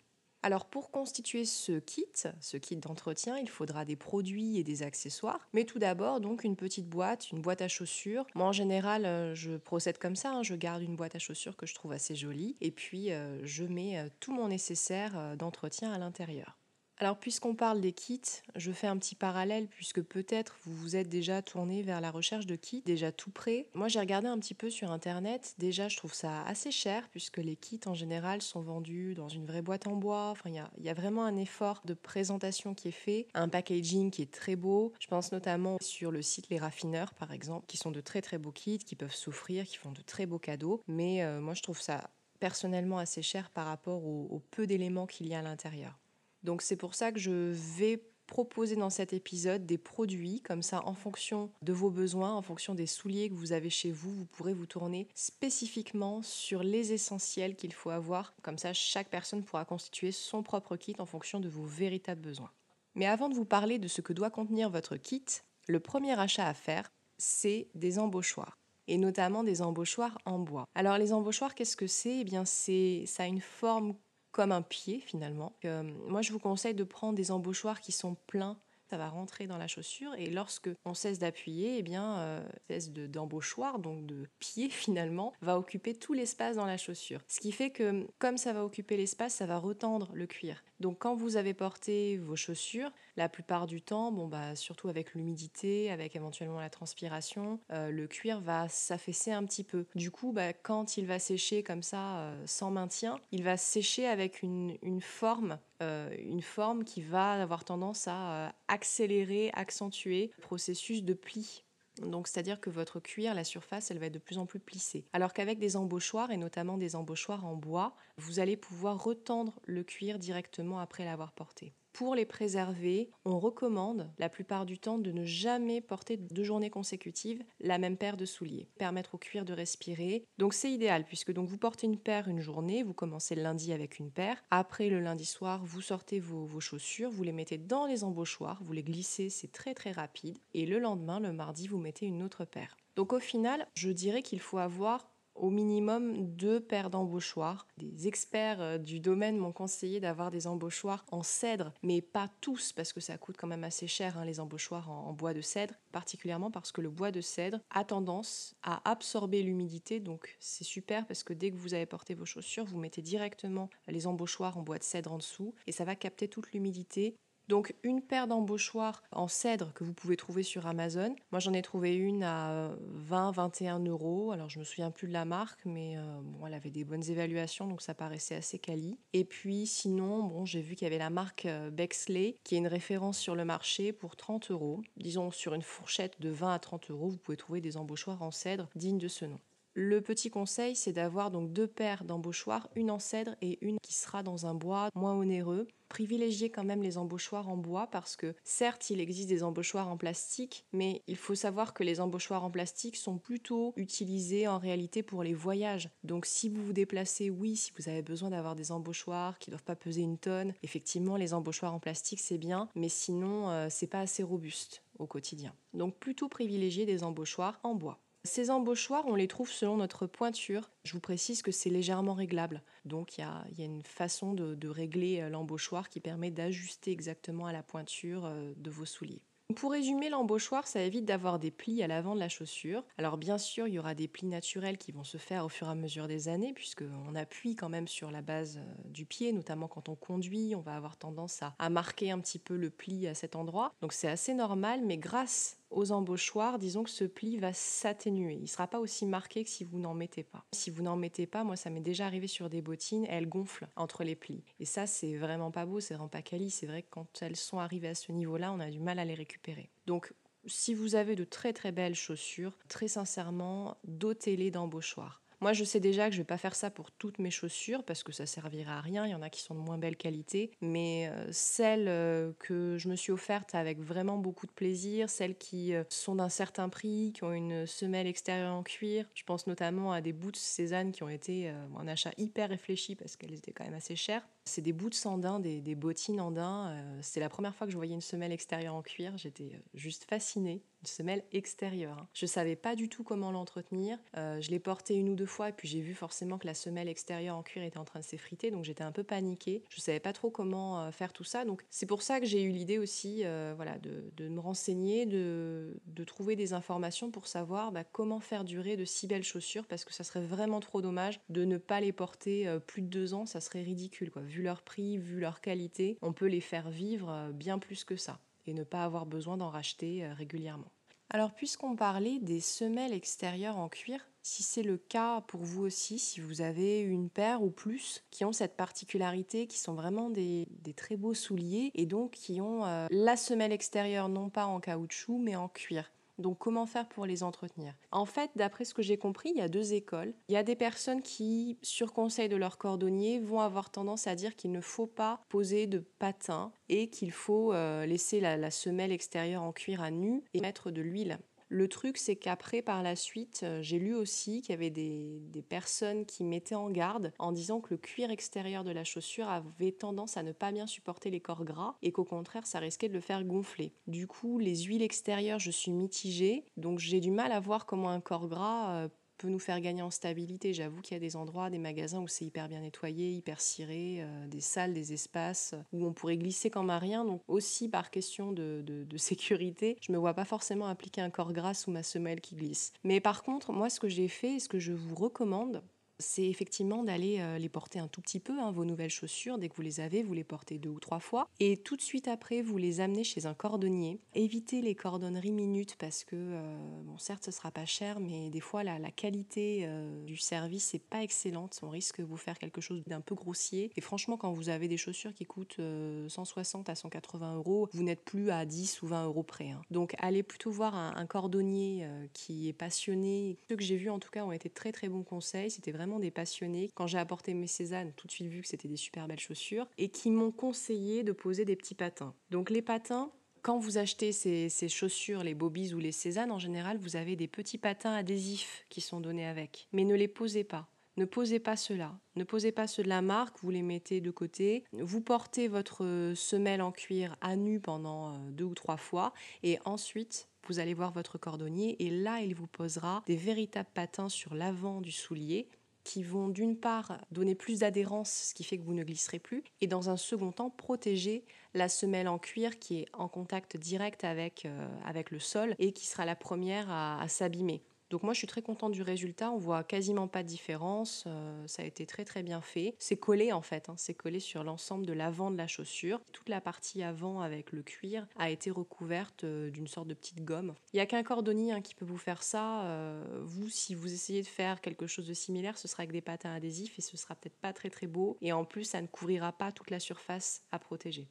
Alors 0.47 0.63
pour 0.63 0.91
constituer 0.91 1.43
ce 1.43 1.77
kit, 1.77 2.05
ce 2.39 2.55
kit 2.55 2.77
d'entretien, 2.77 3.37
il 3.37 3.49
faudra 3.49 3.83
des 3.83 3.97
produits 3.97 4.57
et 4.57 4.63
des 4.63 4.81
accessoires. 4.81 5.45
Mais 5.51 5.65
tout 5.65 5.77
d'abord, 5.77 6.21
donc 6.21 6.45
une 6.45 6.55
petite 6.55 6.87
boîte, 6.87 7.31
une 7.31 7.41
boîte 7.41 7.61
à 7.61 7.67
chaussures. 7.67 8.25
Moi 8.33 8.47
en 8.47 8.53
général, 8.53 9.05
euh, 9.05 9.35
je 9.35 9.57
procède 9.57 9.97
comme 9.97 10.15
ça, 10.15 10.31
hein. 10.31 10.43
je 10.43 10.55
garde 10.55 10.81
une 10.81 10.95
boîte 10.95 11.17
à 11.17 11.19
chaussures 11.19 11.57
que 11.57 11.65
je 11.65 11.75
trouve 11.75 11.91
assez 11.91 12.15
jolie 12.15 12.55
et 12.61 12.71
puis 12.71 13.11
euh, 13.11 13.45
je 13.45 13.65
mets 13.65 13.99
euh, 13.99 14.07
tout 14.21 14.33
mon 14.33 14.47
nécessaire 14.47 15.35
d'entretien 15.35 15.91
à 15.91 15.97
l'intérieur. 15.97 16.56
Alors 16.99 17.19
puisqu'on 17.19 17.53
parle 17.53 17.79
des 17.79 17.91
kits, 17.91 18.21
je 18.55 18.71
fais 18.71 18.87
un 18.87 18.97
petit 18.97 19.13
parallèle 19.13 19.67
puisque 19.67 20.01
peut-être 20.01 20.57
vous 20.65 20.75
vous 20.75 20.95
êtes 20.95 21.09
déjà 21.09 21.43
tourné 21.43 21.83
vers 21.83 22.01
la 22.01 22.09
recherche 22.09 22.47
de 22.47 22.55
kits, 22.55 22.81
déjà 22.83 23.11
tout 23.11 23.29
prêt. 23.29 23.67
Moi 23.75 23.87
j'ai 23.87 23.99
regardé 23.99 24.27
un 24.27 24.39
petit 24.39 24.55
peu 24.55 24.71
sur 24.71 24.91
internet, 24.91 25.53
déjà 25.59 25.89
je 25.89 25.97
trouve 25.97 26.15
ça 26.15 26.41
assez 26.45 26.71
cher 26.71 27.07
puisque 27.11 27.37
les 27.37 27.55
kits 27.55 27.79
en 27.85 27.93
général 27.93 28.41
sont 28.41 28.61
vendus 28.61 29.13
dans 29.13 29.29
une 29.29 29.45
vraie 29.45 29.61
boîte 29.61 29.85
en 29.85 29.95
bois, 29.95 30.29
enfin 30.31 30.49
il 30.49 30.83
y 30.83 30.89
a, 30.89 30.93
vraiment 30.95 31.23
un 31.23 31.37
effort 31.37 31.83
de 31.85 31.93
présentation 31.93 32.73
qui 32.73 32.87
est 32.87 32.91
fait, 32.91 33.27
un 33.35 33.47
packaging 33.47 34.09
qui 34.09 34.23
est 34.23 34.33
très 34.33 34.55
beau. 34.55 34.91
Je 34.99 35.05
pense 35.05 35.31
notamment 35.31 35.77
sur 35.79 36.11
le 36.11 36.23
site 36.23 36.49
Les 36.49 36.57
Raffineurs 36.57 37.13
par 37.13 37.31
exemple, 37.31 37.67
qui 37.67 37.77
sont 37.77 37.91
de 37.91 38.01
très 38.01 38.23
très 38.23 38.39
beaux 38.39 38.51
kits, 38.51 38.79
qui 38.79 38.95
peuvent 38.95 39.13
s'offrir, 39.13 39.65
qui 39.65 39.77
font 39.77 39.91
de 39.91 40.01
très 40.01 40.25
beaux 40.25 40.39
cadeaux, 40.39 40.81
mais 40.87 41.23
euh, 41.23 41.41
moi 41.41 41.53
je 41.53 41.61
trouve 41.61 41.79
ça 41.79 42.09
personnellement 42.39 42.97
assez 42.97 43.21
cher 43.21 43.51
par 43.51 43.67
rapport 43.67 44.03
au 44.03 44.41
peu 44.49 44.65
d'éléments 44.65 45.05
qu'il 45.05 45.27
y 45.27 45.35
a 45.35 45.39
à 45.39 45.43
l'intérieur. 45.43 45.99
Donc 46.43 46.61
c'est 46.61 46.75
pour 46.75 46.95
ça 46.95 47.11
que 47.11 47.19
je 47.19 47.51
vais 47.53 48.01
proposer 48.27 48.75
dans 48.75 48.89
cet 48.89 49.13
épisode 49.13 49.65
des 49.65 49.77
produits 49.77 50.41
comme 50.41 50.61
ça 50.61 50.85
en 50.85 50.93
fonction 50.93 51.49
de 51.61 51.73
vos 51.73 51.89
besoins, 51.89 52.33
en 52.33 52.41
fonction 52.41 52.75
des 52.75 52.85
souliers 52.85 53.29
que 53.29 53.33
vous 53.33 53.53
avez 53.53 53.69
chez 53.69 53.91
vous, 53.91 54.13
vous 54.13 54.25
pourrez 54.25 54.53
vous 54.53 54.65
tourner 54.65 55.07
spécifiquement 55.15 56.21
sur 56.21 56.61
les 56.61 56.93
essentiels 56.93 57.55
qu'il 57.55 57.73
faut 57.73 57.89
avoir. 57.89 58.33
Comme 58.43 58.57
ça, 58.57 58.73
chaque 58.73 59.09
personne 59.09 59.43
pourra 59.43 59.65
constituer 59.65 60.11
son 60.11 60.43
propre 60.43 60.75
kit 60.75 60.95
en 60.99 61.05
fonction 61.05 61.39
de 61.39 61.49
vos 61.49 61.63
véritables 61.63 62.21
besoins. 62.21 62.51
Mais 62.95 63.05
avant 63.05 63.29
de 63.29 63.35
vous 63.35 63.45
parler 63.45 63.79
de 63.79 63.87
ce 63.87 64.01
que 64.01 64.13
doit 64.13 64.29
contenir 64.29 64.69
votre 64.69 64.97
kit, 64.97 65.25
le 65.67 65.79
premier 65.79 66.19
achat 66.19 66.47
à 66.47 66.53
faire, 66.53 66.91
c'est 67.17 67.69
des 67.75 67.97
embauchoirs 67.97 68.57
et 68.87 68.97
notamment 68.97 69.43
des 69.43 69.61
embauchoirs 69.61 70.17
en 70.25 70.39
bois. 70.39 70.65
Alors 70.73 70.97
les 70.97 71.13
embauchoirs, 71.13 71.55
qu'est-ce 71.55 71.75
que 71.75 71.87
c'est? 71.87 72.19
Eh 72.19 72.23
bien, 72.23 72.45
c'est 72.45 73.03
ça 73.05 73.23
a 73.23 73.27
une 73.27 73.41
forme 73.41 73.95
comme 74.37 74.51
un 74.51 74.61
pied 74.61 74.99
finalement. 74.99 75.53
Euh, 75.65 75.81
moi, 76.07 76.21
je 76.21 76.31
vous 76.31 76.37
conseille 76.37 76.75
de 76.75 76.83
prendre 76.83 77.15
des 77.15 77.31
embauchoirs 77.31 77.81
qui 77.81 77.91
sont 77.91 78.15
pleins. 78.27 78.55
Ça 78.87 78.95
va 78.95 79.09
rentrer 79.09 79.47
dans 79.47 79.57
la 79.57 79.67
chaussure 79.67 80.13
et 80.15 80.29
lorsque 80.29 80.69
on 80.85 80.93
cesse 80.93 81.17
d'appuyer, 81.17 81.79
eh 81.79 81.81
bien, 81.81 82.19
euh, 82.19 82.47
cesse 82.69 82.91
d'embauchoir, 82.91 83.79
donc 83.79 84.05
de 84.05 84.27
pied 84.37 84.69
finalement, 84.83 85.33
va 85.41 85.57
occuper 85.57 85.95
tout 85.95 86.13
l'espace 86.13 86.55
dans 86.55 86.67
la 86.67 86.77
chaussure. 86.77 87.19
Ce 87.27 87.39
qui 87.39 87.51
fait 87.51 87.71
que 87.71 88.07
comme 88.19 88.37
ça 88.37 88.53
va 88.53 88.63
occuper 88.63 88.95
l'espace, 88.95 89.33
ça 89.33 89.47
va 89.47 89.57
retendre 89.57 90.11
le 90.13 90.27
cuir. 90.27 90.63
Donc 90.79 90.99
quand 90.99 91.15
vous 91.15 91.37
avez 91.37 91.53
porté 91.53 92.17
vos 92.17 92.35
chaussures, 92.35 92.91
la 93.15 93.29
plupart 93.29 93.65
du 93.65 93.81
temps, 93.81 94.11
bon 94.11 94.27
bah 94.27 94.55
surtout 94.55 94.89
avec 94.89 95.13
l'humidité, 95.13 95.91
avec 95.91 96.15
éventuellement 96.15 96.59
la 96.59 96.69
transpiration, 96.69 97.59
euh, 97.71 97.89
le 97.89 98.07
cuir 98.07 98.39
va 98.41 98.69
s'affaisser 98.69 99.31
un 99.31 99.43
petit 99.45 99.63
peu. 99.63 99.85
Du 99.95 100.11
coup, 100.11 100.31
bah, 100.31 100.53
quand 100.53 100.97
il 100.97 101.07
va 101.07 101.19
sécher 101.19 101.63
comme 101.63 101.83
ça 101.83 102.19
euh, 102.19 102.43
sans 102.45 102.71
maintien, 102.71 103.19
il 103.31 103.43
va 103.43 103.57
sécher 103.57 104.07
avec 104.07 104.43
une, 104.43 104.77
forme, 105.01 105.57
euh, 105.81 106.15
une 106.19 106.41
forme 106.41 106.83
qui 106.83 107.01
va 107.01 107.41
avoir 107.41 107.63
tendance 107.65 108.07
à 108.07 108.53
accélérer, 108.67 109.49
accentuer 109.53 110.31
le 110.37 110.41
processus 110.41 111.03
de 111.03 111.13
pli 111.13 111.63
donc, 112.01 112.27
c'est-à-dire 112.27 112.59
que 112.59 112.69
votre 112.69 112.99
cuir, 112.99 113.33
la 113.33 113.43
surface, 113.43 113.91
elle 113.91 113.99
va 113.99 114.07
être 114.07 114.13
de 114.13 114.19
plus 114.19 114.37
en 114.37 114.45
plus 114.45 114.59
plissée. 114.59 115.05
Alors 115.13 115.33
qu'avec 115.33 115.59
des 115.59 115.75
embauchoirs, 115.75 116.31
et 116.31 116.37
notamment 116.37 116.77
des 116.77 116.95
embauchoirs 116.95 117.45
en 117.45 117.55
bois, 117.55 117.95
vous 118.17 118.39
allez 118.39 118.57
pouvoir 118.57 119.03
retendre 119.03 119.59
le 119.65 119.83
cuir 119.83 120.19
directement 120.19 120.79
après 120.79 121.05
l'avoir 121.05 121.31
porté. 121.31 121.73
Pour 121.97 122.13
les 122.13 122.25
préserver, 122.25 123.09
on 123.25 123.39
recommande 123.39 124.11
la 124.19 124.29
plupart 124.29 124.67
du 124.67 124.77
temps 124.77 124.99
de 124.99 125.11
ne 125.11 125.25
jamais 125.25 125.81
porter 125.81 126.15
deux 126.15 126.43
journées 126.43 126.69
consécutives 126.69 127.41
la 127.59 127.79
même 127.79 127.97
paire 127.97 128.17
de 128.17 128.25
souliers. 128.25 128.69
Permettre 128.77 129.15
au 129.15 129.17
cuir 129.17 129.45
de 129.45 129.53
respirer. 129.53 130.23
Donc 130.37 130.53
c'est 130.53 130.71
idéal 130.71 131.05
puisque 131.05 131.33
donc 131.33 131.49
vous 131.49 131.57
portez 131.57 131.87
une 131.87 131.97
paire 131.97 132.27
une 132.27 132.39
journée, 132.39 132.83
vous 132.83 132.93
commencez 132.93 133.33
le 133.33 133.41
lundi 133.41 133.73
avec 133.73 133.97
une 133.97 134.11
paire. 134.11 134.37
Après 134.51 134.89
le 134.89 134.99
lundi 134.99 135.25
soir, 135.25 135.65
vous 135.65 135.81
sortez 135.81 136.19
vos, 136.19 136.45
vos 136.45 136.59
chaussures, 136.59 137.09
vous 137.09 137.23
les 137.23 137.31
mettez 137.31 137.57
dans 137.57 137.87
les 137.87 138.03
embauchoirs, 138.03 138.61
vous 138.61 138.73
les 138.73 138.83
glissez, 138.83 139.31
c'est 139.31 139.51
très 139.51 139.73
très 139.73 139.91
rapide. 139.91 140.37
Et 140.53 140.67
le 140.67 140.77
lendemain, 140.77 141.19
le 141.19 141.33
mardi, 141.33 141.67
vous 141.67 141.79
mettez 141.79 142.05
une 142.05 142.21
autre 142.21 142.45
paire. 142.45 142.77
Donc 142.95 143.11
au 143.11 143.19
final, 143.19 143.67
je 143.73 143.89
dirais 143.89 144.21
qu'il 144.21 144.39
faut 144.39 144.59
avoir 144.59 145.09
au 145.37 145.49
minimum 145.49 146.27
deux 146.35 146.59
paires 146.59 146.89
d'embauchoirs. 146.89 147.67
Des 147.77 148.07
experts 148.07 148.61
euh, 148.61 148.77
du 148.77 148.99
domaine 148.99 149.37
m'ont 149.37 149.51
conseillé 149.51 149.99
d'avoir 149.99 150.31
des 150.31 150.47
embauchoirs 150.47 151.05
en 151.11 151.23
cèdre, 151.23 151.73
mais 151.83 152.01
pas 152.01 152.29
tous 152.41 152.73
parce 152.73 152.93
que 152.93 152.99
ça 152.99 153.17
coûte 153.17 153.35
quand 153.37 153.47
même 153.47 153.63
assez 153.63 153.87
cher 153.87 154.17
hein, 154.17 154.25
les 154.25 154.39
embauchoirs 154.39 154.89
en, 154.89 155.13
bois 155.13 155.33
de 155.33 155.41
cèdre, 155.41 155.75
particulièrement 155.91 156.51
parce 156.51 156.71
que 156.71 156.81
le 156.81 156.89
bois 156.89 157.11
de 157.11 157.21
cèdre 157.21 157.59
a 157.69 157.83
tendance 157.83 158.55
à 158.63 158.87
absorber 158.89 159.41
l'humidité, 159.41 159.99
donc 159.99 160.37
c'est 160.39 160.63
super 160.63 161.05
parce 161.07 161.23
que 161.23 161.33
dès 161.33 161.51
que 161.51 161.57
vous 161.57 161.73
avez 161.73 161.85
porté 161.85 162.13
vos 162.13 162.25
chaussures, 162.25 162.65
vous 162.65 162.77
mettez 162.77 163.01
directement 163.01 163.69
les 163.87 164.07
embauchoirs 164.07 164.57
en 164.57 164.63
bois 164.63 164.77
de 164.77 164.83
cèdre 164.83 165.11
en 165.11 165.17
dessous 165.17 165.53
et 165.65 165.71
ça 165.71 165.85
va 165.85 165.95
capter 165.95 166.27
toute 166.27 166.51
l'humidité 166.51 167.15
Donc 167.47 167.73
une 167.83 168.01
paire 168.01 168.27
d'embauchoirs 168.27 169.03
en 169.11 169.27
cèdre 169.27 169.71
que 169.73 169.83
vous 169.83 169.93
pouvez 169.93 170.17
trouver 170.17 170.43
sur 170.43 170.67
Amazon. 170.67 171.15
Moi 171.31 171.39
j'en 171.39 171.53
ai 171.53 171.61
trouvé 171.61 171.95
une 171.95 172.23
à 172.23 172.71
20-21 173.09 173.87
euros. 173.87 174.31
Alors 174.31 174.49
je 174.49 174.59
me 174.59 174.65
souviens 174.65 174.91
plus 174.91 175.07
de 175.07 175.13
la 175.13 175.25
marque, 175.25 175.65
mais 175.65 175.97
euh, 175.97 176.21
elle 176.45 176.53
avait 176.53 176.71
des 176.71 176.83
bonnes 176.83 177.09
évaluations, 177.09 177.67
donc 177.67 177.81
ça 177.81 177.93
paraissait 177.93 178.35
assez 178.35 178.59
quali. 178.59 178.97
Et 179.13 179.23
puis 179.23 179.65
sinon, 179.65 180.23
bon, 180.23 180.45
j'ai 180.45 180.61
vu 180.61 180.75
qu'il 180.75 180.85
y 180.85 180.87
avait 180.87 180.97
la 180.97 181.09
marque 181.09 181.45
euh, 181.45 181.69
Bexley, 181.69 182.35
qui 182.43 182.55
est 182.55 182.59
une 182.59 182.67
référence 182.67 183.17
sur 183.17 183.35
le 183.35 183.45
marché 183.45 183.93
pour 183.93 184.15
30 184.15 184.51
euros. 184.51 184.81
Disons 184.97 185.31
sur 185.31 185.53
une 185.53 185.61
fourchette 185.61 186.19
de 186.19 186.29
20 186.29 186.53
à 186.53 186.59
30 186.59 186.91
euros, 186.91 187.07
vous 187.07 187.17
pouvez 187.17 187.37
trouver 187.37 187.61
des 187.61 187.77
embauchoirs 187.77 188.21
en 188.21 188.31
cèdre 188.31 188.67
dignes 188.75 188.97
de 188.97 189.07
ce 189.07 189.25
nom. 189.25 189.39
Le 189.79 190.01
petit 190.01 190.31
conseil, 190.31 190.75
c'est 190.75 190.91
d'avoir 190.91 191.29
donc 191.29 191.53
deux 191.53 191.67
paires 191.67 192.03
d'embauchoirs, 192.03 192.67
une 192.75 192.89
en 192.89 192.97
cèdre 192.97 193.35
et 193.43 193.59
une 193.61 193.77
qui 193.79 193.93
sera 193.93 194.23
dans 194.23 194.47
un 194.47 194.55
bois 194.55 194.89
moins 194.95 195.13
onéreux. 195.13 195.67
Privilégiez 195.87 196.49
quand 196.49 196.63
même 196.63 196.81
les 196.81 196.97
embauchoirs 196.97 197.47
en 197.47 197.57
bois 197.57 197.85
parce 197.85 198.15
que 198.15 198.33
certes, 198.43 198.89
il 198.89 198.99
existe 198.99 199.29
des 199.29 199.43
embauchoirs 199.43 199.87
en 199.87 199.95
plastique, 199.95 200.65
mais 200.73 201.03
il 201.05 201.15
faut 201.15 201.35
savoir 201.35 201.75
que 201.75 201.83
les 201.83 201.99
embauchoirs 201.99 202.43
en 202.43 202.49
plastique 202.49 202.95
sont 202.95 203.19
plutôt 203.19 203.73
utilisés 203.75 204.47
en 204.47 204.57
réalité 204.57 205.03
pour 205.03 205.21
les 205.21 205.35
voyages. 205.35 205.89
Donc 206.03 206.25
si 206.25 206.49
vous 206.49 206.65
vous 206.65 206.73
déplacez, 206.73 207.29
oui, 207.29 207.55
si 207.55 207.71
vous 207.77 207.87
avez 207.87 208.01
besoin 208.01 208.31
d'avoir 208.31 208.55
des 208.55 208.71
embauchoirs 208.71 209.37
qui 209.37 209.51
ne 209.51 209.57
doivent 209.57 209.63
pas 209.63 209.75
peser 209.75 210.01
une 210.01 210.17
tonne, 210.17 210.55
effectivement, 210.63 211.17
les 211.17 211.35
embauchoirs 211.35 211.75
en 211.75 211.79
plastique, 211.79 212.19
c'est 212.19 212.39
bien, 212.39 212.67
mais 212.73 212.89
sinon, 212.89 213.51
euh, 213.51 213.67
c'est 213.69 213.85
pas 213.85 213.99
assez 213.99 214.23
robuste 214.23 214.81
au 214.97 215.05
quotidien. 215.05 215.53
Donc 215.75 215.99
plutôt 215.99 216.29
privilégier 216.29 216.87
des 216.87 217.03
embauchoirs 217.03 217.59
en 217.61 217.75
bois. 217.75 217.99
Ces 218.27 218.51
embauchoirs, 218.51 219.05
on 219.07 219.15
les 219.15 219.29
trouve 219.29 219.49
selon 219.49 219.77
notre 219.77 220.05
pointure. 220.05 220.69
Je 220.83 220.93
vous 220.93 220.99
précise 220.99 221.41
que 221.41 221.51
c'est 221.51 221.69
légèrement 221.69 222.13
réglable. 222.13 222.61
Donc 222.83 223.17
il 223.17 223.21
y 223.21 223.23
a, 223.23 223.45
une 223.57 223.83
façon 223.83 224.33
de, 224.33 224.67
régler 224.67 225.21
euh, 225.21 225.29
l'embauchoir 225.29 225.89
qui 225.89 226.01
permet 226.01 226.29
d'ajuster 226.29 226.91
exactement 226.91 227.45
à 227.45 227.53
la 227.53 227.63
pointure 227.63 228.25
euh, 228.25 228.53
de 228.57 228.69
vos 228.69 228.85
souliers. 228.85 229.21
Pour 229.55 229.71
résumer, 229.71 230.09
l'embauchoir, 230.09 230.67
ça 230.67 230.81
évite 230.81 231.05
d'avoir 231.05 231.39
des 231.39 231.51
plis 231.51 231.81
à 231.81 231.87
l'avant 231.87 232.15
de 232.15 232.19
la 232.19 232.27
chaussure. 232.27 232.83
Alors 232.97 233.17
bien 233.17 233.37
sûr, 233.37 233.65
il 233.65 233.75
y 233.75 233.79
aura 233.79 233.95
des 233.95 234.09
plis 234.09 234.27
naturels 234.27 234.77
qui 234.77 234.91
vont 234.91 235.05
se 235.05 235.17
faire 235.17 235.45
au 235.45 235.49
fur 235.49 235.67
et 235.67 235.71
à 235.71 235.75
mesure 235.75 236.09
des 236.09 236.27
années, 236.27 236.51
puisqu'on 236.53 237.15
appuie 237.15 237.55
quand 237.55 237.69
même 237.69 237.87
sur 237.87 238.11
la 238.11 238.21
base 238.21 238.57
euh, 238.57 238.89
du 238.89 239.05
pied, 239.05 239.31
notamment 239.31 239.69
quand 239.69 239.87
on 239.87 239.95
conduit, 239.95 240.53
on 240.53 240.61
va 240.61 240.75
avoir 240.75 240.97
tendance 240.97 241.41
à, 241.43 241.55
à 241.59 241.69
marquer 241.69 242.11
un 242.11 242.19
petit 242.19 242.39
peu 242.39 242.57
le 242.57 242.69
pli 242.69 243.07
à 243.07 243.13
cet 243.13 243.37
endroit. 243.37 243.73
Donc 243.79 243.93
c'est 243.93 244.09
assez 244.09 244.33
normal, 244.33 244.81
mais 244.83 244.97
grâce 244.97 245.56
aux 245.69 245.91
embauchoirs, 245.91 246.59
disons 246.59 246.83
que 246.83 246.89
ce 246.89 247.03
pli 247.03 247.37
va 247.37 247.53
s'atténuer. 247.53 248.35
Il 248.35 248.43
ne 248.43 248.47
sera 248.47 248.67
pas 248.67 248.79
aussi 248.79 249.05
marqué 249.05 249.43
que 249.43 249.49
si 249.49 249.63
vous 249.63 249.79
n'en 249.79 249.93
mettez 249.93 250.23
pas. 250.23 250.45
Si 250.53 250.69
vous 250.69 250.83
n'en 250.83 250.95
mettez 250.95 251.27
pas, 251.27 251.43
moi 251.43 251.55
ça 251.55 251.69
m'est 251.69 251.81
déjà 251.81 252.05
arrivé 252.05 252.27
sur 252.27 252.49
des 252.49 252.61
bottines, 252.61 253.05
elles 253.09 253.27
gonflent 253.27 253.67
entre 253.75 254.03
les 254.03 254.15
plis. 254.15 254.43
Et 254.59 254.65
ça, 254.65 254.87
c'est 254.87 255.15
vraiment 255.15 255.51
pas 255.51 255.65
beau, 255.65 255.79
c'est 255.79 255.93
vraiment 255.93 256.09
pas 256.09 256.21
quali. 256.21 256.49
C'est 256.49 256.67
vrai 256.67 256.83
que 256.83 256.89
quand 256.89 257.21
elles 257.21 257.35
sont 257.35 257.59
arrivées 257.59 257.89
à 257.89 257.95
ce 257.95 258.11
niveau-là, 258.11 258.51
on 258.51 258.59
a 258.59 258.69
du 258.69 258.79
mal 258.79 258.99
à 258.99 259.05
les 259.05 259.15
récupérer. 259.15 259.69
Donc 259.85 260.13
si 260.45 260.73
vous 260.73 260.95
avez 260.95 261.15
de 261.15 261.23
très 261.23 261.53
très 261.53 261.71
belles 261.71 261.95
chaussures, 261.95 262.57
très 262.69 262.87
sincèrement, 262.87 263.77
dotez-les 263.83 264.51
d'embauchoirs. 264.51 265.21
Moi, 265.39 265.53
je 265.53 265.63
sais 265.63 265.79
déjà 265.79 266.07
que 266.09 266.13
je 266.13 266.17
vais 266.17 266.25
pas 266.25 266.39
faire 266.39 266.55
ça 266.55 266.71
pour 266.71 266.91
toutes 266.91 267.19
mes 267.19 267.29
chaussures 267.29 267.83
parce 267.83 268.01
que 268.01 268.11
ça 268.11 268.25
servira 268.25 268.77
à 268.77 268.81
rien. 268.81 269.05
Il 269.05 269.11
y 269.11 269.15
en 269.15 269.21
a 269.21 269.29
qui 269.29 269.41
sont 269.41 269.53
de 269.53 269.59
moins 269.59 269.77
belle 269.77 269.95
qualité, 269.95 270.51
mais 270.61 271.09
euh, 271.11 271.31
celles 271.31 271.87
euh, 271.87 272.31
que 272.39 272.77
je 272.79 272.89
me 272.89 272.95
suis 272.95 273.11
offertes 273.11 273.53
avec 273.53 273.79
vraiment 273.79 274.17
beaucoup 274.17 274.47
de 274.47 274.51
plaisir, 274.51 275.09
celles 275.11 275.37
qui 275.37 275.75
euh, 275.75 275.83
sont 275.89 276.15
d'un 276.15 276.29
certain 276.29 276.69
prix, 276.69 277.13
qui 277.13 277.23
ont 277.23 277.33
une 277.33 277.67
semelle 277.67 278.07
extérieure 278.07 278.53
en 278.53 278.63
cuir. 278.63 279.05
Je 279.13 279.23
pense 279.23 279.45
notamment 279.45 279.91
à 279.91 280.01
des 280.01 280.13
boots 280.13 280.35
Cézanne 280.35 280.91
qui 280.91 281.03
ont 281.03 281.09
été 281.09 281.49
un 281.49 281.87
achat 281.87 282.11
hyper 282.17 282.49
réfléchi 282.49 282.95
parce 282.95 283.15
qu'elles 283.15 283.33
étaient 283.33 283.51
quand 283.51 283.63
même 283.63 283.73
assez 283.73 283.95
chères. 283.95 284.27
C'est 284.47 284.61
des 284.61 284.73
boots 284.73 284.93
sandins, 284.93 285.39
des, 285.39 285.61
des 285.61 285.75
bottines 285.75 286.19
andins. 286.19 286.75
c'est 287.01 287.19
la 287.19 287.29
première 287.29 287.55
fois 287.55 287.67
que 287.67 287.71
je 287.71 287.77
voyais 287.77 287.93
une 287.93 288.01
semelle 288.01 288.31
extérieure 288.31 288.75
en 288.75 288.81
cuir. 288.81 289.17
J'étais 289.17 289.61
juste 289.73 290.05
fascinée 290.05 290.63
une 290.81 290.87
semelle 290.87 291.23
extérieure. 291.31 291.97
Hein. 291.99 292.07
Je 292.13 292.25
savais 292.25 292.55
pas 292.55 292.75
du 292.75 292.89
tout 292.89 293.03
comment 293.03 293.31
l'entretenir. 293.31 293.97
Euh, 294.15 294.39
je 294.41 294.51
l'ai 294.51 294.59
portée 294.59 294.95
une 294.95 295.09
ou 295.09 295.15
deux 295.15 295.25
fois 295.25 295.49
et 295.49 295.51
puis 295.51 295.67
j'ai 295.67 295.81
vu 295.81 295.93
forcément 295.93 296.37
que 296.37 296.45
la 296.45 296.53
semelle 296.53 296.87
extérieure 296.87 297.35
en 297.35 297.43
cuir 297.43 297.63
était 297.63 297.79
en 297.79 297.85
train 297.85 297.99
de 297.99 298.05
s'effriter, 298.05 298.51
donc 298.51 298.63
j'étais 298.63 298.83
un 298.83 298.91
peu 298.91 299.03
paniquée. 299.03 299.63
Je 299.69 299.81
savais 299.81 299.99
pas 299.99 300.13
trop 300.13 300.29
comment 300.29 300.81
euh, 300.81 300.91
faire 300.91 301.13
tout 301.13 301.23
ça, 301.23 301.45
donc 301.45 301.63
c'est 301.69 301.85
pour 301.85 302.01
ça 302.01 302.19
que 302.19 302.25
j'ai 302.25 302.43
eu 302.43 302.51
l'idée 302.51 302.77
aussi, 302.77 303.21
euh, 303.23 303.53
voilà, 303.55 303.77
de, 303.79 304.27
me 304.27 304.39
renseigner, 304.39 305.05
de, 305.05 305.73
trouver 306.05 306.35
des 306.35 306.53
informations 306.53 307.11
pour 307.11 307.27
savoir 307.27 307.71
bah, 307.71 307.83
comment 307.83 308.19
faire 308.19 308.43
durer 308.45 308.77
de 308.77 308.85
si 308.85 309.07
belles 309.07 309.23
chaussures, 309.23 309.65
parce 309.65 309.83
que 309.83 309.93
ça 309.93 310.03
serait 310.03 310.21
vraiment 310.21 310.59
trop 310.61 310.81
dommage 310.81 311.19
de 311.29 311.43
ne 311.43 311.57
pas 311.57 311.81
les 311.81 311.91
porter 311.91 312.47
plus 312.65 312.81
de 312.81 312.87
deux 312.87 313.13
ans, 313.13 313.25
ça 313.25 313.41
serait 313.41 313.61
ridicule, 313.61 314.09
quoi. 314.09 314.21
Vu 314.21 314.36
leur 314.43 314.61
prix, 314.61 314.97
vu 314.97 315.19
leur 315.19 315.41
qualité, 315.41 315.97
on 316.01 316.13
peut 316.13 316.27
les 316.27 316.41
faire 316.41 316.69
vivre 316.69 317.31
bien 317.33 317.59
plus 317.59 317.83
que 317.83 317.95
ça 317.95 318.19
et 318.47 318.53
ne 318.53 318.63
pas 318.63 318.83
avoir 318.83 319.05
besoin 319.05 319.37
d'en 319.37 319.49
racheter 319.49 320.05
euh, 320.05 320.13
régulièrement. 320.13 320.71
Alors 321.09 321.33
puisqu'on 321.33 321.75
parlait 321.75 322.19
des 322.19 322.41
semelles 322.41 322.93
extérieures 322.93 323.57
en 323.57 323.69
cuir, 323.69 324.09
si 324.23 324.43
c'est 324.43 324.63
le 324.63 324.77
cas 324.77 325.21
pour 325.21 325.41
vous 325.41 325.63
aussi, 325.63 325.99
si 325.99 326.19
vous 326.19 326.41
avez 326.41 326.81
une 326.81 327.09
paire 327.09 327.41
ou 327.41 327.49
plus 327.49 328.03
qui 328.11 328.25
ont 328.25 328.33
cette 328.33 328.57
particularité, 328.57 329.47
qui 329.47 329.57
sont 329.57 329.73
vraiment 329.73 330.09
des, 330.09 330.47
très 330.75 330.97
beaux 330.97 331.13
souliers 331.13 331.71
et 331.75 331.85
donc 331.85 332.11
qui 332.11 332.41
ont 332.41 332.65
euh, 332.65 332.87
la 332.89 333.15
semelle 333.15 333.53
extérieure 333.53 334.09
non 334.09 334.29
pas 334.29 334.47
en 334.47 334.59
caoutchouc 334.59 335.17
mais 335.17 335.37
en 335.37 335.47
cuir. 335.47 335.89
Donc 336.17 336.39
comment 336.39 336.65
faire 336.65 336.87
pour 336.87 337.05
les 337.05 337.23
entretenir? 337.23 337.73
En 337.91 338.05
fait, 338.05 338.31
d'après 338.35 338.65
ce 338.65 338.73
que 338.73 338.81
j'ai 338.81 338.97
compris, 338.97 339.31
il 339.33 339.37
y 339.37 339.41
a 339.41 339.49
deux 339.49 339.73
écoles. 339.73 340.13
Il 340.29 340.33
y 340.33 340.37
a 340.37 340.43
des 340.43 340.55
personnes 340.55 341.01
qui, 341.01 341.59
sur 341.61 341.93
conseil 341.93 342.29
de 342.29 342.35
leur 342.35 342.57
cordonnier, 342.57 343.19
vont 343.19 343.39
avoir 343.39 343.69
tendance 343.69 344.07
à 344.07 344.15
dire 344.15 344.35
qu'il 344.35 344.51
ne 344.51 344.61
faut 344.61 344.87
pas 344.87 345.23
poser 345.29 345.67
de 345.67 345.79
patins 345.99 346.51
et 346.69 346.89
qu'il 346.89 347.11
faut 347.11 347.53
euh, 347.53 347.85
laisser 347.85 348.19
la 348.19 348.51
semelle 348.51 348.91
extérieure 348.91 349.43
en 349.43 349.51
cuir 349.51 349.81
à 349.81 349.91
nu 349.91 350.23
et 350.33 350.41
mettre 350.41 350.71
de 350.71 350.81
l'huile. 350.81 351.19
Le 351.49 351.69
truc, 351.69 351.97
c'est 351.97 352.17
qu'après, 352.17 352.61
par 352.61 352.83
la 352.83 352.95
suite, 352.95 353.41
euh, 353.43 353.61
j'ai 353.61 353.79
lu 353.79 353.95
aussi 353.95 354.41
qu'il 354.41 354.51
y 354.51 354.53
avait 354.53 354.69
des, 354.69 355.21
personnes 355.47 356.05
qui 356.05 356.25
mettaient 356.25 356.55
en 356.55 356.69
garde 356.69 357.13
en 357.19 357.31
disant 357.31 357.61
que 357.61 357.73
le 357.73 357.77
cuir 357.77 358.11
extérieur 358.11 358.65
de 358.65 358.71
la 358.71 358.83
chaussure 358.83 359.29
avait 359.29 359.71
tendance 359.71 360.17
à 360.17 360.23
ne 360.23 360.33
pas 360.33 360.51
bien 360.51 360.67
supporter 360.67 361.09
les 361.09 361.21
corps 361.21 361.45
gras 361.45 361.77
et 361.81 361.93
qu'au 361.93 362.03
contraire, 362.03 362.45
ça 362.45 362.59
risquait 362.59 362.89
de 362.89 362.93
le 362.93 362.99
faire 362.99 363.23
gonfler. 363.23 363.73
Du 363.85 364.07
coup, 364.07 364.39
les 364.39 364.63
huiles 364.63 364.81
extérieures, 364.81 365.39
je 365.39 365.51
suis 365.51 365.71
mitigée, 365.71 366.43
donc 366.57 366.79
j'ai 366.79 366.99
du 366.99 367.11
mal 367.11 367.31
à 367.31 367.39
voir 367.39 367.65
comment 367.65 367.89
un 367.89 368.01
corps 368.01 368.27
gras 368.27 368.75
euh, 368.75 368.89
peut 369.17 369.29
nous 369.29 369.39
faire 369.39 369.59
gagner 369.61 369.81
en 369.81 369.89
stabilité. 369.89 370.53
J'avoue 370.53 370.81
qu'il 370.81 370.93
y 370.93 370.97
a 370.97 370.99
des 370.99 371.15
endroits, 371.15 371.49
des 371.49 371.57
magasins 371.57 371.99
où 371.99 372.07
c'est 372.07 372.25
hyper 372.25 372.47
bien 372.47 372.61
nettoyé, 372.61 373.11
hyper 373.11 373.41
ciré, 373.41 373.97
euh, 373.99 374.27
des 374.27 374.41
salles, 374.41 374.73
des 374.73 374.93
espaces 374.93 375.55
où 375.73 375.85
on 375.85 375.93
pourrait 375.93 376.17
glisser 376.17 376.49
comme 376.49 376.69
à 376.69 376.79
rien. 376.79 377.05
Donc 377.05 377.21
aussi 377.27 377.69
par 377.69 377.91
question 377.91 378.31
de, 378.31 378.63
de, 378.65 378.97
sécurité, 378.97 379.77
je 379.81 379.91
me 379.91 379.97
vois 379.97 380.13
pas 380.13 380.25
forcément 380.25 380.67
appliquer 380.67 381.01
un 381.01 381.09
corps 381.09 381.33
gras 381.33 381.53
sous 381.53 381.71
ma 381.71 381.83
semelle 381.83 382.21
qui 382.21 382.35
glisse. 382.35 382.73
Mais 382.83 382.99
par 382.99 383.23
contre, 383.23 383.51
moi 383.51 383.69
ce 383.69 383.79
que 383.79 383.87
j'ai 383.87 384.07
fait 384.07 384.35
et 384.35 384.39
ce 384.39 384.49
que 384.49 384.59
je 384.59 384.73
vous 384.73 384.95
recommande, 384.95 385.63
c'est 385.99 386.25
effectivement 386.25 386.83
d'aller 386.83 387.17
euh, 387.19 387.37
les 387.37 387.49
porter 387.49 387.79
un 387.79 387.87
tout 387.87 388.01
petit 388.01 388.19
peu, 388.19 388.39
hein, 388.39 388.51
vos 388.51 388.65
nouvelles 388.65 388.91
chaussures. 388.91 389.37
Dès 389.37 389.49
que 389.49 389.55
vous 389.55 389.61
les 389.61 389.79
avez, 389.79 390.03
vous 390.03 390.13
les 390.13 390.23
portez 390.23 390.57
deux 390.57 390.69
ou 390.69 390.79
trois 390.79 390.99
fois. 390.99 391.27
Et 391.39 391.57
tout 391.57 391.75
de 391.75 391.81
suite 391.81 392.07
après, 392.07 392.41
vous 392.41 392.57
les 392.57 392.81
amenez 392.81 393.03
chez 393.03 393.25
un 393.25 393.33
cordonnier. 393.33 393.99
Évitez 394.13 394.61
les 394.61 394.75
cordonneries 394.75 395.31
minutes 395.31 395.75
parce 395.77 396.03
que, 396.03 396.15
euh, 396.15 396.81
bon, 396.83 396.97
certes, 396.97 397.25
ce 397.25 397.31
sera 397.31 397.51
pas 397.51 397.65
cher, 397.65 397.99
mais 397.99 398.29
des 398.29 398.39
fois, 398.39 398.63
la, 398.63 398.77
qualité 398.91 399.61
euh, 399.63 400.03
du 400.03 400.17
service 400.17 400.73
n'est 400.73 400.79
pas 400.79 401.03
excellente. 401.03 401.59
On 401.61 401.69
risque 401.69 401.99
de 401.99 402.05
vous 402.05 402.17
faire 402.17 402.37
quelque 402.37 402.61
chose 402.61 402.83
d'un 402.87 403.01
peu 403.01 403.15
grossier. 403.15 403.71
Et 403.75 403.81
franchement, 403.81 404.17
quand 404.17 404.31
vous 404.31 404.49
avez 404.49 404.67
des 404.67 404.77
chaussures 404.77 405.13
qui 405.13 405.25
coûtent 405.25 405.59
160 406.07 406.69
à 406.69 406.75
180 406.75 407.35
euros, 407.35 407.69
vous 407.73 407.83
n'êtes 407.83 408.03
plus 408.03 408.29
à 408.31 408.45
10 408.45 408.81
ou 408.81 408.87
20 408.87 409.05
euros 409.05 409.23
près. 409.23 409.51
Hein. 409.51 409.61
Donc, 409.71 409.95
allez 409.99 410.23
plutôt 410.23 410.51
voir 410.51 410.75
un, 410.75 410.95
un 410.95 411.05
cordonnier 411.05 411.87
qui 412.13 412.49
est 412.49 412.53
passionné. 412.53 413.37
Ceux 413.49 413.55
que 413.55 413.63
j'ai 413.63 413.77
vus, 413.77 413.89
en 413.89 413.99
tout 413.99 414.09
cas, 414.09 414.23
ont 414.23 414.31
été 414.31 414.49
très 414.49 414.71
très 414.71 414.89
bons 414.89 415.03
conseils. 415.03 415.51
C'était 415.51 415.71
vraiment 415.71 415.86
des 415.99 416.11
passionnés. 416.11 416.69
Quand 416.75 416.87
j'ai 416.87 416.97
apporté 416.97 417.33
mes 417.33 417.47
Cézanne, 417.47 417.93
tout 417.95 418.07
de 418.07 418.11
suite 418.11 418.27
vu 418.27 418.41
que 418.41 418.47
c'était 418.47 418.67
des 418.67 418.77
super 418.77 419.07
belles 419.07 419.19
chaussures 419.19 419.67
et 419.77 419.89
qui 419.89 420.11
m'ont 420.11 420.31
conseillé 420.31 421.03
de 421.03 421.11
poser 421.11 421.45
des 421.45 421.55
petits 421.55 421.75
patins. 421.75 422.13
Donc 422.29 422.49
les 422.49 422.61
patins, 422.61 423.11
quand 423.41 423.59
vous 423.59 423.77
achetez 423.77 424.11
ces, 424.11 424.69
chaussures, 424.69 425.23
les 425.23 425.33
Bobies 425.33 425.73
ou 425.73 425.79
les 425.79 425.91
Cézanne, 425.91 426.31
en 426.31 426.39
général, 426.39 426.77
vous 426.77 426.95
avez 426.95 427.15
des 427.15 427.27
petits 427.27 427.57
patins 427.57 427.93
adhésifs 427.93 428.65
qui 428.69 428.81
sont 428.81 428.99
donnés 428.99 429.25
avec. 429.25 429.67
Mais 429.71 429.85
ne 429.85 429.95
les 429.95 430.07
posez 430.07 430.43
pas. 430.43 430.67
Ne 430.97 431.05
posez 431.05 431.39
pas 431.39 431.55
cela. 431.55 431.97
Ne 432.15 432.23
posez 432.23 432.51
pas 432.51 432.65
ceux 432.65 432.81
de 432.81 432.89
la 432.89 433.03
marque, 433.03 433.37
vous 433.41 433.51
les 433.51 433.61
mettez 433.61 434.01
de 434.01 434.09
côté. 434.09 434.63
Vous 434.73 434.99
portez 434.99 435.47
votre 435.47 436.13
semelle 436.15 436.61
en 436.61 436.71
cuir 436.71 437.15
à 437.21 437.35
nu 437.35 437.59
pendant 437.59 438.13
euh, 438.13 438.31
deux 438.31 438.45
ou 438.45 438.55
trois 438.55 438.77
fois 438.77 439.13
et 439.43 439.59
ensuite 439.63 440.27
vous 440.47 440.59
allez 440.59 440.73
voir 440.73 440.91
votre 440.91 441.17
cordonnier 441.17 441.75
et 441.85 441.89
là 441.89 442.21
il 442.21 442.33
vous 442.33 442.47
posera 442.47 443.03
des 443.05 443.15
véritables 443.15 443.69
patins 443.73 444.09
sur 444.09 444.33
l'avant 444.33 444.81
du 444.81 444.91
soulier 444.91 445.49
qui 445.87 446.03
vont 446.03 446.27
d'une 446.27 446.57
part 446.57 446.99
donner 447.11 447.33
plus 447.33 447.59
d'adhérence, 447.59 448.11
ce 448.11 448.33
qui 448.33 448.43
fait 448.43 448.57
que 448.57 448.63
vous 448.63 448.73
ne 448.73 448.83
glisserez 448.83 449.19
plus, 449.19 449.41
et 449.61 449.67
dans 449.67 449.89
un 449.89 449.95
second 449.95 450.33
temps 450.33 450.49
protéger 450.49 451.23
la 451.53 451.69
semelle 451.69 452.09
en 452.09 452.17
cuir 452.17 452.59
qui 452.59 452.81
est 452.81 452.87
en 452.91 453.07
contact 453.07 453.55
direct 453.55 454.03
avec, 454.03 454.45
euh, 454.45 454.67
le 455.09 455.19
sol 455.19 455.55
et 455.59 455.71
qui 455.71 455.87
sera 455.87 456.03
la 456.03 456.17
première 456.17 456.69
à, 456.69 457.07
s'abîmer. 457.07 457.63
Donc 457.89 458.03
moi 458.03 458.13
je 458.13 458.17
suis 458.17 458.27
très 458.27 458.41
contente 458.41 458.73
du 458.73 458.81
résultat, 458.81 459.31
on 459.31 459.37
voit 459.37 459.63
quasiment 459.63 460.07
pas 460.07 460.23
de 460.23 460.27
différence, 460.27 461.05
euh, 461.07 461.47
ça 461.47 461.63
a 461.63 461.65
été 461.65 461.85
très 461.85 462.03
très 462.03 462.21
bien 462.21 462.41
fait. 462.41 462.75
C'est 462.79 462.97
collé 462.97 463.31
en 463.31 463.41
fait, 463.41 463.69
hein. 463.69 463.75
c'est 463.77 463.93
collé 463.93 464.19
sur 464.19 464.43
l'ensemble 464.43 464.85
de 464.85 464.93
l'avant 464.93 465.31
de 465.31 465.37
la 465.37 465.47
chaussure. 465.47 466.01
Toute 466.11 466.29
la 466.29 466.41
partie 466.41 466.83
avant 466.83 467.21
avec 467.21 467.51
le 467.51 467.63
cuir 467.63 468.05
a 468.17 468.29
été 468.29 468.51
recouverte 468.51 469.23
euh, 469.23 469.49
d'une 469.49 469.67
sorte 469.67 469.87
de 469.87 469.93
petite 469.93 470.23
gomme. 470.23 470.53
Il 470.73 470.77
n'y 470.77 470.81
a 470.81 470.85
qu'un 470.85 471.03
cordonnier 471.03 471.53
hein, 471.53 471.61
qui 471.61 471.75
peut 471.75 471.85
vous 471.85 471.97
faire 471.97 472.23
ça. 472.23 472.65
Euh, 472.65 473.03
vous, 473.23 473.49
si 473.49 473.73
vous 473.73 473.93
essayez 473.93 474.21
de 474.21 474.27
faire 474.27 474.59
quelque 474.59 474.87
chose 474.87 475.07
de 475.07 475.13
similaire, 475.13 475.57
ce 475.57 475.67
sera 475.67 475.81
avec 475.81 475.93
des 475.93 476.01
patins 476.01 476.33
adhésifs 476.33 476.77
et 476.77 476.81
ce 476.81 476.97
sera 476.97 477.15
peut-être 477.15 477.37
pas 477.37 477.53
très 477.53 477.69
très 477.69 477.87
beau. 477.87 478.17
Et 478.21 478.33
en 478.33 478.43
plus, 478.43 478.65
ça 478.65 478.81
ne 478.81 478.87
couvrira 478.87 479.31
pas 479.31 479.51
toute 479.51 479.71
la 479.71 479.79
surface 479.79 480.43
à 480.51 480.59
protéger 480.59 481.07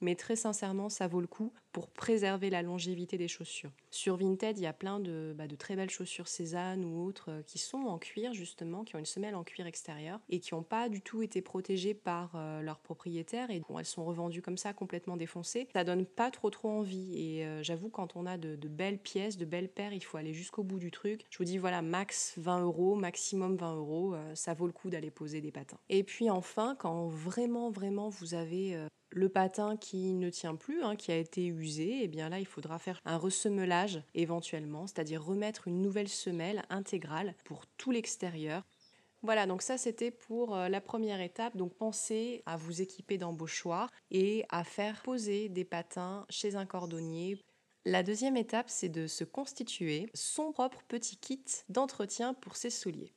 mais 0.00 0.14
très 0.14 0.36
sincèrement, 0.36 0.88
ça 0.88 1.08
vaut 1.08 1.20
le 1.20 1.26
coup 1.26 1.52
pour 1.72 1.90
préserver 1.90 2.48
la 2.48 2.62
longévité 2.62 3.18
des 3.18 3.28
chaussures. 3.28 3.70
Sur 3.90 4.16
Vinted, 4.16 4.58
il 4.58 4.62
y 4.62 4.66
a 4.66 4.72
plein 4.72 4.98
de, 4.98 5.34
bah, 5.36 5.46
de 5.46 5.56
très 5.56 5.76
belles 5.76 5.90
chaussures 5.90 6.26
Cézanne 6.26 6.86
ou 6.86 7.04
autres 7.04 7.30
euh, 7.30 7.42
qui 7.42 7.58
sont 7.58 7.82
en 7.82 7.98
cuir 7.98 8.32
justement, 8.32 8.82
qui 8.82 8.96
ont 8.96 8.98
une 8.98 9.04
semelle 9.04 9.34
en 9.34 9.44
cuir 9.44 9.66
extérieur 9.66 10.18
et 10.30 10.40
qui 10.40 10.54
n'ont 10.54 10.62
pas 10.62 10.88
du 10.88 11.02
tout 11.02 11.20
été 11.20 11.42
protégées 11.42 11.92
par 11.92 12.32
euh, 12.34 12.62
leurs 12.62 12.78
propriétaires 12.78 13.50
et 13.50 13.60
bon, 13.60 13.78
elles 13.78 13.84
sont 13.84 14.06
revendues 14.06 14.40
comme 14.40 14.56
ça 14.56 14.72
complètement 14.72 15.18
défoncées. 15.18 15.68
Ça 15.74 15.84
donne 15.84 16.06
pas 16.06 16.30
trop 16.30 16.48
trop 16.48 16.70
envie 16.70 17.14
et 17.14 17.44
euh, 17.44 17.62
j'avoue 17.62 17.90
quand 17.90 18.16
on 18.16 18.24
a 18.24 18.38
de, 18.38 18.56
de, 18.56 18.68
belles 18.68 18.98
pièces, 18.98 19.36
de 19.36 19.44
belles 19.44 19.68
paires, 19.68 19.92
il 19.92 20.02
faut 20.02 20.16
aller 20.16 20.32
jusqu'au 20.32 20.62
bout 20.62 20.78
du 20.78 20.90
truc. 20.90 21.26
Je 21.28 21.36
vous 21.36 21.44
dis 21.44 21.58
voilà, 21.58 21.82
max 21.82 22.34
20 22.38 22.62
euros, 22.62 22.94
maximum 22.94 23.56
20 23.56 23.76
euros, 23.76 24.14
ça 24.34 24.54
vaut 24.54 24.66
le 24.66 24.72
coup 24.72 24.88
d'aller 24.88 25.10
poser 25.10 25.42
des 25.42 25.52
patins. 25.52 25.78
Et 25.90 26.04
puis 26.04 26.30
enfin, 26.30 26.74
quand 26.78 27.06
vraiment 27.08 27.70
vraiment 27.70 28.08
vous 28.08 28.32
avez 28.32 28.78
le 29.16 29.30
patin 29.30 29.78
qui 29.78 30.12
ne 30.12 30.28
tient 30.28 30.56
plus, 30.56 30.82
hein, 30.82 30.94
qui 30.94 31.10
a 31.10 31.16
été 31.16 31.46
usé, 31.46 32.00
eh 32.02 32.06
bien 32.06 32.28
là, 32.28 32.38
il 32.38 32.44
faudra 32.44 32.78
faire 32.78 33.00
un 33.06 33.16
ressemelage 33.16 34.02
éventuellement, 34.14 34.86
c'est-à-dire 34.86 35.24
remettre 35.24 35.68
une 35.68 35.80
nouvelle 35.80 36.08
semelle 36.08 36.62
intégrale 36.68 37.34
pour 37.44 37.66
tout 37.78 37.90
l'extérieur. 37.90 38.62
Voilà, 39.22 39.46
donc 39.46 39.62
ça 39.62 39.78
c'était 39.78 40.10
pour 40.10 40.54
euh, 40.54 40.68
la 40.68 40.82
première 40.82 41.22
étape. 41.22 41.56
Donc 41.56 41.72
pensez 41.74 42.42
à 42.44 42.58
vous 42.58 42.82
équiper 42.82 43.16
d'embauchoirs 43.16 43.90
et 44.10 44.44
à 44.50 44.64
faire 44.64 45.00
poser 45.00 45.48
des 45.48 45.64
patins 45.64 46.26
chez 46.28 46.54
un 46.54 46.66
cordonnier. 46.66 47.38
La 47.86 48.02
deuxième 48.02 48.36
étape, 48.36 48.68
c'est 48.68 48.90
de 48.90 49.06
se 49.06 49.24
constituer 49.24 50.10
son 50.12 50.52
propre 50.52 50.82
petit 50.88 51.16
kit 51.16 51.42
d'entretien 51.70 52.34
pour 52.34 52.56
ses 52.56 52.70
souliers. 52.70 53.14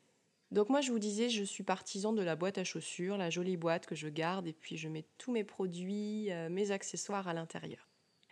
Donc 0.52 0.70
moi 0.70 0.82
je 0.82 0.92
vous 0.92 1.00
disais, 1.00 1.30
je 1.30 1.44
suis 1.44 1.64
partisan 1.64 2.12
de 2.12 2.24
la 2.24 2.36
boîte 2.36 2.58
à 2.58 2.64
chaussures, 2.64 3.18
la 3.18 3.30
jolie 3.30 3.58
boîte 3.58 3.86
que 3.86 3.96
je 3.96 4.08
garde 4.08 4.48
et 4.48 4.54
puis 4.54 4.78
je 4.78 4.90
mets 4.90 5.06
tous 5.18 5.32
mes 5.32 5.44
produits, 5.44 6.32
euh, 6.32 6.50
mes 6.50 6.72
accessoires 6.72 7.28
à 7.28 7.34
l'intérieur. 7.34 7.90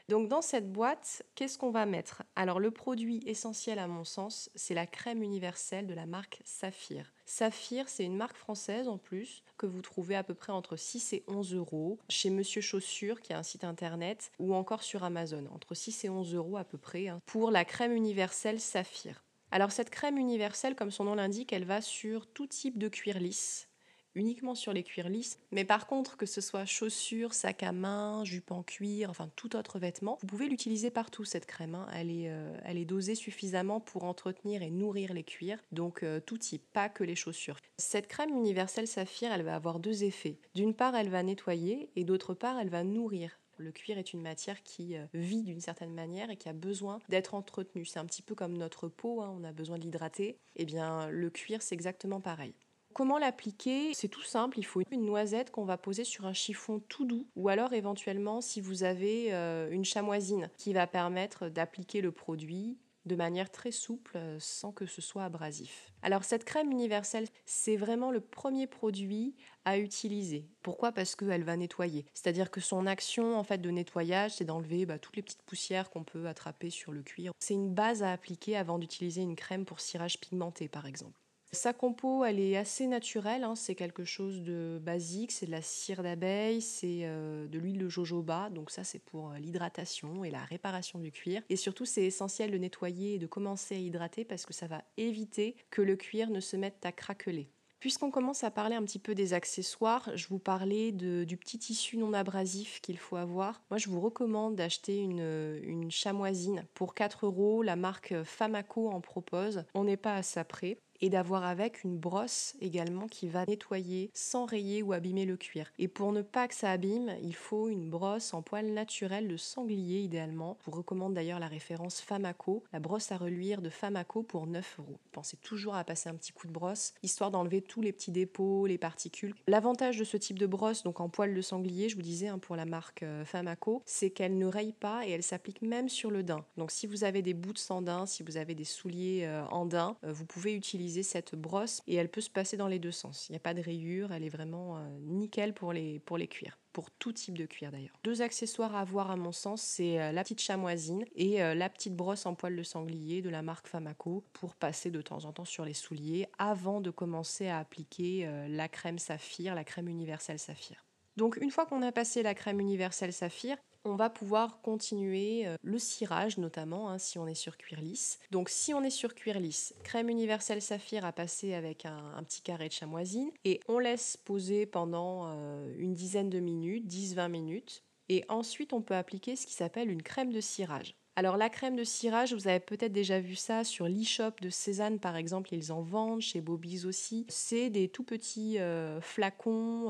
Donc 0.10 0.30
dans 0.30 0.42
cette 0.42 0.72
boîte, 0.72 1.24
qu'est-ce 1.36 1.58
qu'on 1.58 1.70
va 1.70 1.86
mettre? 1.86 2.24
Alors 2.38 2.62
le 2.62 2.72
produit 2.72 3.22
essentiel 3.26 3.78
à 3.78 3.88
mon 3.88 4.06
sens, 4.06 4.50
c'est 4.56 4.74
la 4.74 4.88
crème 4.88 5.22
universelle 5.22 5.86
de 5.86 5.94
la 5.94 6.06
marque 6.06 6.42
Saphir. 6.46 7.12
Saphir, 7.26 7.90
c'est 7.90 8.06
une 8.06 8.16
marque 8.16 8.38
française 8.38 8.88
en 8.88 8.98
plus 8.98 9.44
que 9.58 9.66
vous 9.66 9.82
trouvez 9.82 10.16
à 10.16 10.24
peu 10.24 10.34
près 10.34 10.54
entre 10.54 10.78
6 10.78 11.12
et 11.12 11.24
11 11.28 11.56
euros 11.56 12.00
chez 12.08 12.30
Monsieur 12.30 12.62
Chaussure 12.62 13.20
qui 13.20 13.34
a 13.34 13.38
un 13.38 13.44
site 13.44 13.66
internet 13.66 14.32
ou 14.40 14.56
encore 14.56 14.82
sur 14.82 15.04
Amazon, 15.04 15.46
entre 15.54 15.76
6 15.76 16.06
et 16.06 16.10
11 16.10 16.36
euros 16.36 16.56
à 16.56 16.64
peu 16.64 16.78
près 16.78 17.10
hein, 17.10 17.20
pour 17.26 17.52
la 17.52 17.66
crème 17.66 17.92
universelle 17.92 18.62
Saphir. 18.62 19.27
Alors 19.52 19.72
cette 19.72 19.90
crème 19.90 20.18
universelle, 20.18 20.76
comme 20.76 20.92
son 20.92 21.06
nom 21.06 21.16
l'indique, 21.16 21.54
elle 21.54 21.66
va 21.66 21.82
sur 21.82 22.28
tout 22.28 22.48
type 22.48 22.78
de 22.78 22.90
cuir 22.90 23.18
lisse, 23.18 23.70
uniquement 24.14 24.56
sur 24.56 24.74
les 24.74 24.84
cuirs 24.84 25.08
lisses. 25.08 25.40
Mais 25.52 25.64
par 25.64 25.88
contre, 25.88 26.18
que 26.18 26.26
ce 26.26 26.42
soit 26.42 26.66
chaussures, 26.66 27.34
sac 27.34 27.64
à 27.64 27.72
main, 27.72 28.26
jupe 28.26 28.52
en 28.52 28.62
cuir, 28.62 29.10
enfin 29.10 29.32
tout 29.38 29.56
autre 29.56 29.80
vêtement, 29.80 30.18
vous 30.22 30.28
pouvez 30.28 30.48
l'utiliser 30.48 30.92
partout 30.92 31.24
cette 31.24 31.46
crème. 31.46 31.76
Hein. 31.76 31.88
Elle, 31.94 32.12
est, 32.12 32.30
euh, 32.30 32.58
elle 32.66 32.78
est 32.78 32.86
dosée 32.86 33.16
suffisamment 33.16 33.80
pour 33.80 34.04
entretenir 34.04 34.62
et 34.62 34.70
nourrir 34.70 35.14
les 35.14 35.24
cuirs, 35.24 35.64
donc 35.72 36.04
euh, 36.04 36.20
tout 36.20 36.38
type, 36.38 36.66
pas 36.74 36.90
que 36.90 37.06
les 37.06 37.16
chaussures. 37.16 37.58
Cette 37.78 38.08
crème 38.08 38.36
universelle 38.36 38.88
saphir, 38.88 39.32
elle 39.32 39.44
va 39.44 39.56
avoir 39.56 39.80
deux 39.80 40.04
effets. 40.04 40.40
D'une 40.56 40.74
part, 40.74 40.96
elle 40.96 41.10
va 41.10 41.24
nettoyer 41.24 41.90
et 41.96 42.04
d'autre 42.04 42.34
part, 42.34 42.60
elle 42.60 42.70
va 42.70 42.84
nourrir 42.84 43.40
le 43.58 43.72
cuir 43.72 43.98
est 43.98 44.14
une 44.14 44.22
matière 44.22 44.64
qui 44.64 44.96
euh, 44.96 45.06
vit 45.14 45.44
d'une 45.44 45.62
certaine 45.62 45.94
manière 45.94 46.30
et 46.30 46.38
qui 46.38 46.50
a 46.50 46.54
besoin 46.54 47.00
d'être 47.10 47.34
entretenue. 47.34 47.86
C'est 47.86 48.00
un 48.00 48.06
petit 48.06 48.22
peu 48.22 48.36
comme 48.36 48.58
notre 48.58 48.88
peau, 48.88 49.22
hein, 49.22 49.34
on 49.38 49.44
a 49.44 49.52
besoin 49.52 49.78
de 49.78 49.84
l'hydrater. 49.84 50.38
Eh 50.56 50.66
bien, 50.66 51.10
le 51.10 51.30
cuir, 51.30 51.62
c'est 51.62 51.76
exactement 51.76 52.22
pareil. 52.22 52.54
Comment 52.94 53.20
l'appliquer? 53.20 53.94
C'est 53.94 54.08
tout 54.08 54.24
simple, 54.24 54.58
il 54.58 54.66
faut 54.66 54.82
une 54.90 55.06
noisette 55.06 55.52
qu'on 55.52 55.66
va 55.66 55.78
poser 55.78 56.04
sur 56.04 56.26
un 56.26 56.34
chiffon 56.34 56.80
tout 56.80 57.06
doux 57.06 57.28
ou 57.36 57.48
alors 57.48 57.74
éventuellement 57.74 58.42
si 58.42 58.60
vous 58.60 58.84
avez 58.84 59.34
euh, 59.34 59.70
une 59.70 59.86
chamoisine 59.86 60.50
qui 60.58 60.74
va 60.74 60.88
permettre 60.88 61.48
d'appliquer 61.50 62.02
le 62.02 62.12
produit 62.12 62.80
de 63.08 63.16
manière 63.16 63.52
très 63.52 63.72
souple 63.72 64.18
euh, 64.18 64.38
sans 64.40 64.72
que 64.72 64.86
ce 64.86 65.02
soit 65.02 65.24
abrasif. 65.24 65.92
Alors 66.02 66.24
cette 66.24 66.46
crème 66.46 66.72
universelle, 66.72 67.28
c'est 67.46 67.76
vraiment 67.76 68.12
le 68.12 68.20
premier 68.20 68.68
produit 68.68 69.36
à 69.66 69.78
utiliser. 69.78 70.48
Pourquoi? 70.62 70.92
Parce 70.92 71.16
qu'elle 71.16 71.44
va 71.44 71.58
nettoyer. 71.58 72.06
C'est-à-dire 72.14 72.52
que 72.52 72.62
son 72.62 72.86
action 72.86 73.38
en 73.38 73.44
fait 73.44 73.58
de 73.58 73.70
nettoyage, 73.70 74.36
c'est 74.36 74.46
d'enlever 74.46 74.86
bah, 74.86 75.00
toutes 75.00 75.16
les 75.16 75.24
petites 75.24 75.44
poussières 75.44 75.90
qu'on 75.90 76.04
peut 76.04 76.28
attraper 76.28 76.70
sur 76.70 76.92
le 76.92 77.02
cuir. 77.02 77.32
C'est 77.40 77.54
une 77.54 77.74
base 77.74 78.04
à 78.04 78.12
appliquer 78.12 78.56
avant 78.56 78.80
d'utiliser 78.80 79.22
une 79.22 79.36
crème 79.36 79.66
pour 79.66 79.80
cirage 79.80 80.20
pigmenté 80.20 80.68
par 80.68 80.86
exemple. 80.86 81.20
Sa 81.58 81.74
compo, 81.74 82.24
elle 82.24 82.40
est 82.40 82.56
assez 82.56 82.86
naturelle, 82.86 83.44
hein. 83.44 83.56
c'est 83.56 83.74
quelque 83.74 84.06
chose 84.06 84.44
de 84.44 84.80
basique, 84.80 85.32
c'est 85.32 85.48
de 85.48 85.52
la 85.52 85.64
cire 85.64 86.04
d'abeille, 86.04 86.62
c'est 86.62 87.00
euh, 87.02 87.48
de 87.48 87.58
l'huile 87.58 87.80
de 87.80 87.90
jojoba, 87.90 88.52
donc 88.52 88.70
ça 88.70 88.84
c'est 88.84 89.00
pour 89.00 89.32
euh, 89.32 89.40
l'hydratation 89.40 90.24
et 90.24 90.30
la 90.30 90.44
réparation 90.44 91.00
du 91.00 91.12
cuir. 91.12 91.42
Et 91.50 91.56
surtout 91.56 91.86
c'est 91.86 92.04
essentiel 92.04 92.52
de 92.52 92.60
nettoyer 92.60 93.16
et 93.16 93.18
de 93.18 93.26
commencer 93.26 93.74
à 93.74 93.80
hydrater 93.80 94.24
parce 94.24 94.46
que 94.46 94.54
ça 94.54 94.68
va 94.68 94.84
éviter 94.98 95.56
que 95.72 95.82
le 95.82 95.96
cuir 95.96 96.30
ne 96.30 96.42
se 96.42 96.56
mette 96.58 96.86
à 96.86 96.92
craqueler. 96.92 97.50
Puisqu'on 97.80 98.12
commence 98.12 98.44
à 98.44 98.52
parler 98.52 98.76
un 98.76 98.84
petit 98.84 99.00
peu 99.00 99.16
des 99.16 99.34
accessoires, 99.34 100.12
je 100.16 100.28
vous 100.28 100.40
parlais 100.40 100.92
du 100.92 101.38
petit 101.38 101.58
tissu 101.58 101.98
non 101.98 102.14
abrasif 102.14 102.82
qu'il 102.82 102.98
faut 102.98 103.18
avoir. 103.18 103.62
Moi, 103.70 103.78
je 103.78 103.90
vous 103.90 104.00
recommande 104.00 104.56
d'acheter 104.56 104.98
une, 104.98 105.60
une 105.62 105.92
chamoisine 105.92 106.66
pour 106.74 106.96
4 106.96 107.28
euros. 107.28 107.62
La 107.62 107.76
marque 107.76 108.16
Famaco 108.24 108.90
en 108.90 109.00
propose. 109.00 109.64
On 109.76 109.84
n'est 109.84 109.96
pas 109.96 110.16
à 110.16 110.24
ça 110.24 110.44
près 110.44 110.80
et 111.02 111.10
d'avoir 111.10 111.44
avec 111.44 111.84
une 111.84 111.98
brosse 111.98 112.56
également 112.62 113.08
qui 113.08 113.28
va 113.28 113.46
nettoyer 113.46 114.10
sans 114.14 114.46
rayer 114.46 114.82
ou 114.84 114.94
abîmer 114.94 115.26
le 115.26 115.38
cuir. 115.38 115.72
Et 115.80 115.88
pour 115.88 116.12
ne 116.12 116.22
pas 116.22 116.48
que 116.48 116.56
ça 116.56 116.72
abîme, 116.72 117.16
il 117.22 117.36
faut 117.36 117.70
une 117.70 117.90
brosse 117.90 118.34
en 118.34 118.42
poil 118.42 118.68
naturel 118.74 119.28
de 119.28 119.38
sanglier 119.38 120.00
idéalement. 120.00 120.58
Je 120.62 120.72
vous 120.72 120.78
recommande 120.78 121.14
d'ailleurs 121.14 121.40
la 121.40 121.48
référence 121.48 122.02
Famaco, 122.02 122.64
la 122.74 122.80
brosse 122.80 123.12
à 123.12 123.18
reluire 123.18 123.62
de 123.62 123.70
Famaco 123.70 124.24
pour 124.24 124.48
9 124.48 124.80
euros. 124.80 124.98
Pensez 125.12 125.38
toujours 125.38 125.76
à 125.76 125.84
passer 125.84 126.10
un 126.10 126.16
petit 126.16 126.32
coup 126.32 126.48
de 126.48 126.52
brosse, 126.52 126.94
histoire 127.04 127.32
d'enlever 127.32 127.62
tous 127.62 127.82
les 127.82 127.92
petits 127.92 128.12
dépôts, 128.12 128.66
les 128.66 128.78
particules. 128.78 129.34
L'avantage 129.48 129.98
de 129.98 130.04
ce 130.04 130.18
type 130.18 130.40
de 130.40 130.46
brosse, 130.46 130.84
donc 130.84 131.00
en 131.00 131.10
poil 131.10 131.34
de 131.34 131.42
sanglier, 131.42 131.90
je 131.90 131.96
vous 131.96 132.02
disais 132.02 132.28
hein, 132.28 132.40
pour 132.40 132.56
la 132.56 132.66
marque 132.66 133.04
euh, 133.04 133.26
Famaco, 133.26 133.82
c'est 133.86 134.10
qu'elle 134.10 134.38
ne 134.38 134.46
raye 134.46 134.74
pas 134.74 135.06
et 135.06 135.12
elle 135.12 135.24
s'applique 135.24 135.62
même 135.62 135.90
sur 135.90 136.12
le 136.12 136.24
daim. 136.24 136.46
Donc 136.58 136.72
si 136.72 136.88
vous 136.88 137.04
avez 137.04 137.22
des 137.22 137.34
bouts 137.34 137.54
de 137.54 137.58
sandin, 137.58 138.06
si 138.06 138.24
vous 138.24 138.38
avez 138.38 138.56
des 138.56 138.66
souliers 138.66 139.22
euh, 139.26 139.46
en 139.48 139.66
daim, 139.66 139.96
euh, 140.04 140.12
vous 140.12 140.26
pouvez 140.26 140.54
utiliser 140.54 140.87
cette 141.04 141.36
brosse 141.36 141.82
et 141.88 141.96
elle 141.96 142.10
peut 142.10 142.22
se 142.22 142.30
passer 142.30 142.58
dans 142.58 142.68
les 142.68 142.80
deux 142.80 142.92
sens. 142.92 143.28
Il 143.30 143.34
n'y 143.34 143.38
a 143.38 143.42
pas 143.42 143.54
de 143.54 143.62
rayures, 143.62 144.12
elle 144.12 144.24
est 144.24 144.30
vraiment 144.30 144.78
euh, 144.78 144.80
nickel 145.02 145.54
pour 145.54 145.74
les, 145.74 146.00
pour 146.00 146.18
les 146.18 146.28
cuirs 146.28 146.58
pour 146.74 146.92
tout 146.92 147.12
type 147.12 147.36
de 147.36 147.48
cuir 147.48 147.72
d'ailleurs. 147.72 147.98
Deux 148.04 148.22
accessoires 148.22 148.76
à 148.76 148.82
avoir 148.82 149.10
à 149.10 149.16
mon 149.16 149.32
sens, 149.32 149.64
c'est 149.64 150.00
euh, 150.00 150.12
la 150.12 150.22
petite 150.22 150.42
chamoisine 150.42 151.06
et 151.16 151.42
euh, 151.42 151.56
la 151.56 151.70
petite 151.70 151.96
brosse 151.96 152.28
en 152.28 152.36
poil 152.36 152.56
de 152.56 152.62
sanglier 152.62 153.24
de 153.24 153.32
la 153.32 153.42
marque 153.42 153.66
Famaco 153.66 154.24
pour 154.34 154.54
passer 154.54 154.92
de 154.92 155.02
temps 155.02 155.26
en 155.26 155.34
temps 155.34 155.44
sur 155.44 155.66
les 155.66 155.74
souliers 155.74 156.28
avant 156.38 156.80
de 156.80 156.92
commencer 156.92 157.48
à 157.48 157.58
appliquer 157.58 158.30
la 158.48 158.68
crème 158.68 159.00
saphir, 159.00 159.56
la 159.56 159.64
crème 159.64 159.88
universelle 159.88 160.38
saphir. 160.38 160.86
Donc 161.16 161.38
une 161.38 161.50
fois 161.50 161.66
qu'on 161.66 161.82
a 161.82 161.92
passé 161.92 162.22
la 162.22 162.36
crème 162.36 162.60
universelle 162.60 163.12
saphir, 163.12 163.58
on 163.88 163.96
va 163.96 164.10
pouvoir 164.10 164.62
continuer 164.62 165.48
euh, 165.48 165.56
le 165.64 165.80
cirage 165.80 166.38
notamment 166.38 166.90
hein, 166.90 166.98
si 166.98 167.18
on 167.18 167.28
est 167.28 167.36
sur 167.36 167.58
cuir 167.58 167.82
lisse. 167.82 168.20
Donc 168.32 168.50
si 168.50 168.74
on 168.74 168.84
est 168.84 168.90
sur 168.90 169.16
cuir 169.16 169.40
lisse, 169.40 169.74
crème 169.84 170.10
universelle 170.10 170.62
saphir 170.62 171.06
à 171.06 171.12
passer 171.12 171.54
avec 171.54 171.86
un, 171.86 172.24
petit 172.24 172.42
carré 172.42 172.68
de 172.68 172.74
chamoisine 172.74 173.32
et 173.46 173.60
on 173.68 173.80
laisse 173.80 174.18
poser 174.18 174.66
pendant 174.66 175.28
euh, 175.28 175.74
une 175.78 175.94
dizaine 175.94 176.30
de 176.30 176.40
minutes, 176.40 176.86
10-20 176.88 177.30
minutes. 177.30 177.84
Et 178.10 178.24
ensuite 178.30 178.74
on 178.74 178.82
peut 178.82 178.96
appliquer 178.96 179.36
ce 179.36 179.46
qui 179.46 179.54
s'appelle 179.54 179.90
une 179.90 180.04
crème 180.04 180.32
de 180.32 180.42
cirage. 180.42 180.96
Alors 181.16 181.36
la 181.36 181.50
crème 181.50 181.76
de 181.76 181.84
cirage, 181.84 182.34
vous 182.34 182.48
avez 182.48 182.60
peut-être 182.60 182.94
déjà 182.94 183.20
vu 183.20 183.36
ça 183.36 183.64
sur 183.64 183.88
l'e-shop 183.88 184.34
de 184.42 184.50
Cézanne 184.50 185.00
par 185.00 185.16
exemple, 185.16 185.54
ils 185.54 185.72
en 185.72 185.82
vendent, 185.82 186.22
chez 186.22 186.42
Bobby's 186.42 186.86
aussi. 186.86 187.26
C'est 187.28 187.70
des 187.70 187.90
tout 187.90 188.04
petits 188.04 188.60
euh, 188.60 189.02
flacons 189.02 189.88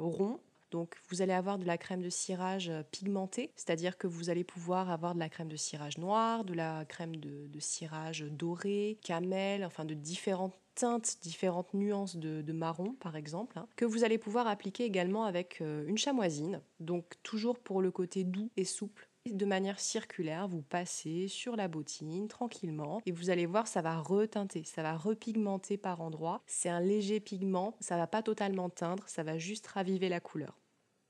ronds 0.00 0.40
donc 0.72 0.96
vous 1.08 1.22
allez 1.22 1.32
avoir 1.32 1.58
de 1.58 1.64
la 1.64 1.78
crème 1.78 2.02
de 2.02 2.08
cirage 2.08 2.70
euh, 2.70 2.82
pigmentée, 2.90 3.52
c'est-à-dire 3.54 3.96
que 3.96 4.08
vous 4.08 4.30
allez 4.30 4.42
pouvoir 4.42 4.90
avoir 4.90 5.14
de 5.14 5.20
la 5.20 5.28
crème 5.28 5.48
de 5.48 5.56
cirage 5.56 5.98
noire, 5.98 6.44
de 6.44 6.54
la 6.54 6.84
crème 6.86 7.14
de, 7.16 7.60
cirage 7.60 8.22
dorée, 8.22 8.98
camel, 9.04 9.64
enfin 9.64 9.84
de 9.84 9.94
différentes 9.94 10.58
teintes, 10.74 11.18
différentes 11.22 11.74
nuances 11.74 12.16
de, 12.16 12.52
marron 12.52 12.94
par 12.94 13.14
exemple, 13.14 13.58
hein, 13.58 13.68
que 13.76 13.84
vous 13.84 14.02
allez 14.02 14.18
pouvoir 14.18 14.46
appliquer 14.48 14.84
également 14.84 15.24
avec 15.24 15.60
euh, 15.60 15.86
une 15.86 15.98
chamoisine, 15.98 16.60
donc 16.80 17.04
toujours 17.22 17.58
pour 17.58 17.82
le 17.82 17.90
côté 17.90 18.24
doux 18.24 18.50
et 18.56 18.64
souple 18.64 19.08
de 19.30 19.46
manière 19.46 19.78
circulaire, 19.78 20.48
vous 20.48 20.62
passez 20.62 21.28
sur 21.28 21.54
la 21.54 21.68
bottine 21.68 22.26
tranquillement 22.28 23.00
et 23.06 23.12
vous 23.12 23.30
allez 23.30 23.46
voir, 23.46 23.68
ça 23.68 23.80
va 23.80 24.00
retinter, 24.00 24.64
ça 24.64 24.82
va 24.82 24.96
repigmenter 24.96 25.76
par 25.76 26.00
endroits. 26.00 26.42
C'est 26.46 26.68
un 26.68 26.80
léger 26.80 27.20
pigment, 27.20 27.76
ça 27.80 27.96
va 27.96 28.06
pas 28.06 28.22
totalement 28.22 28.68
teindre, 28.68 29.04
ça 29.06 29.22
va 29.22 29.38
juste 29.38 29.66
raviver 29.68 30.08
la 30.08 30.20
couleur. 30.20 30.61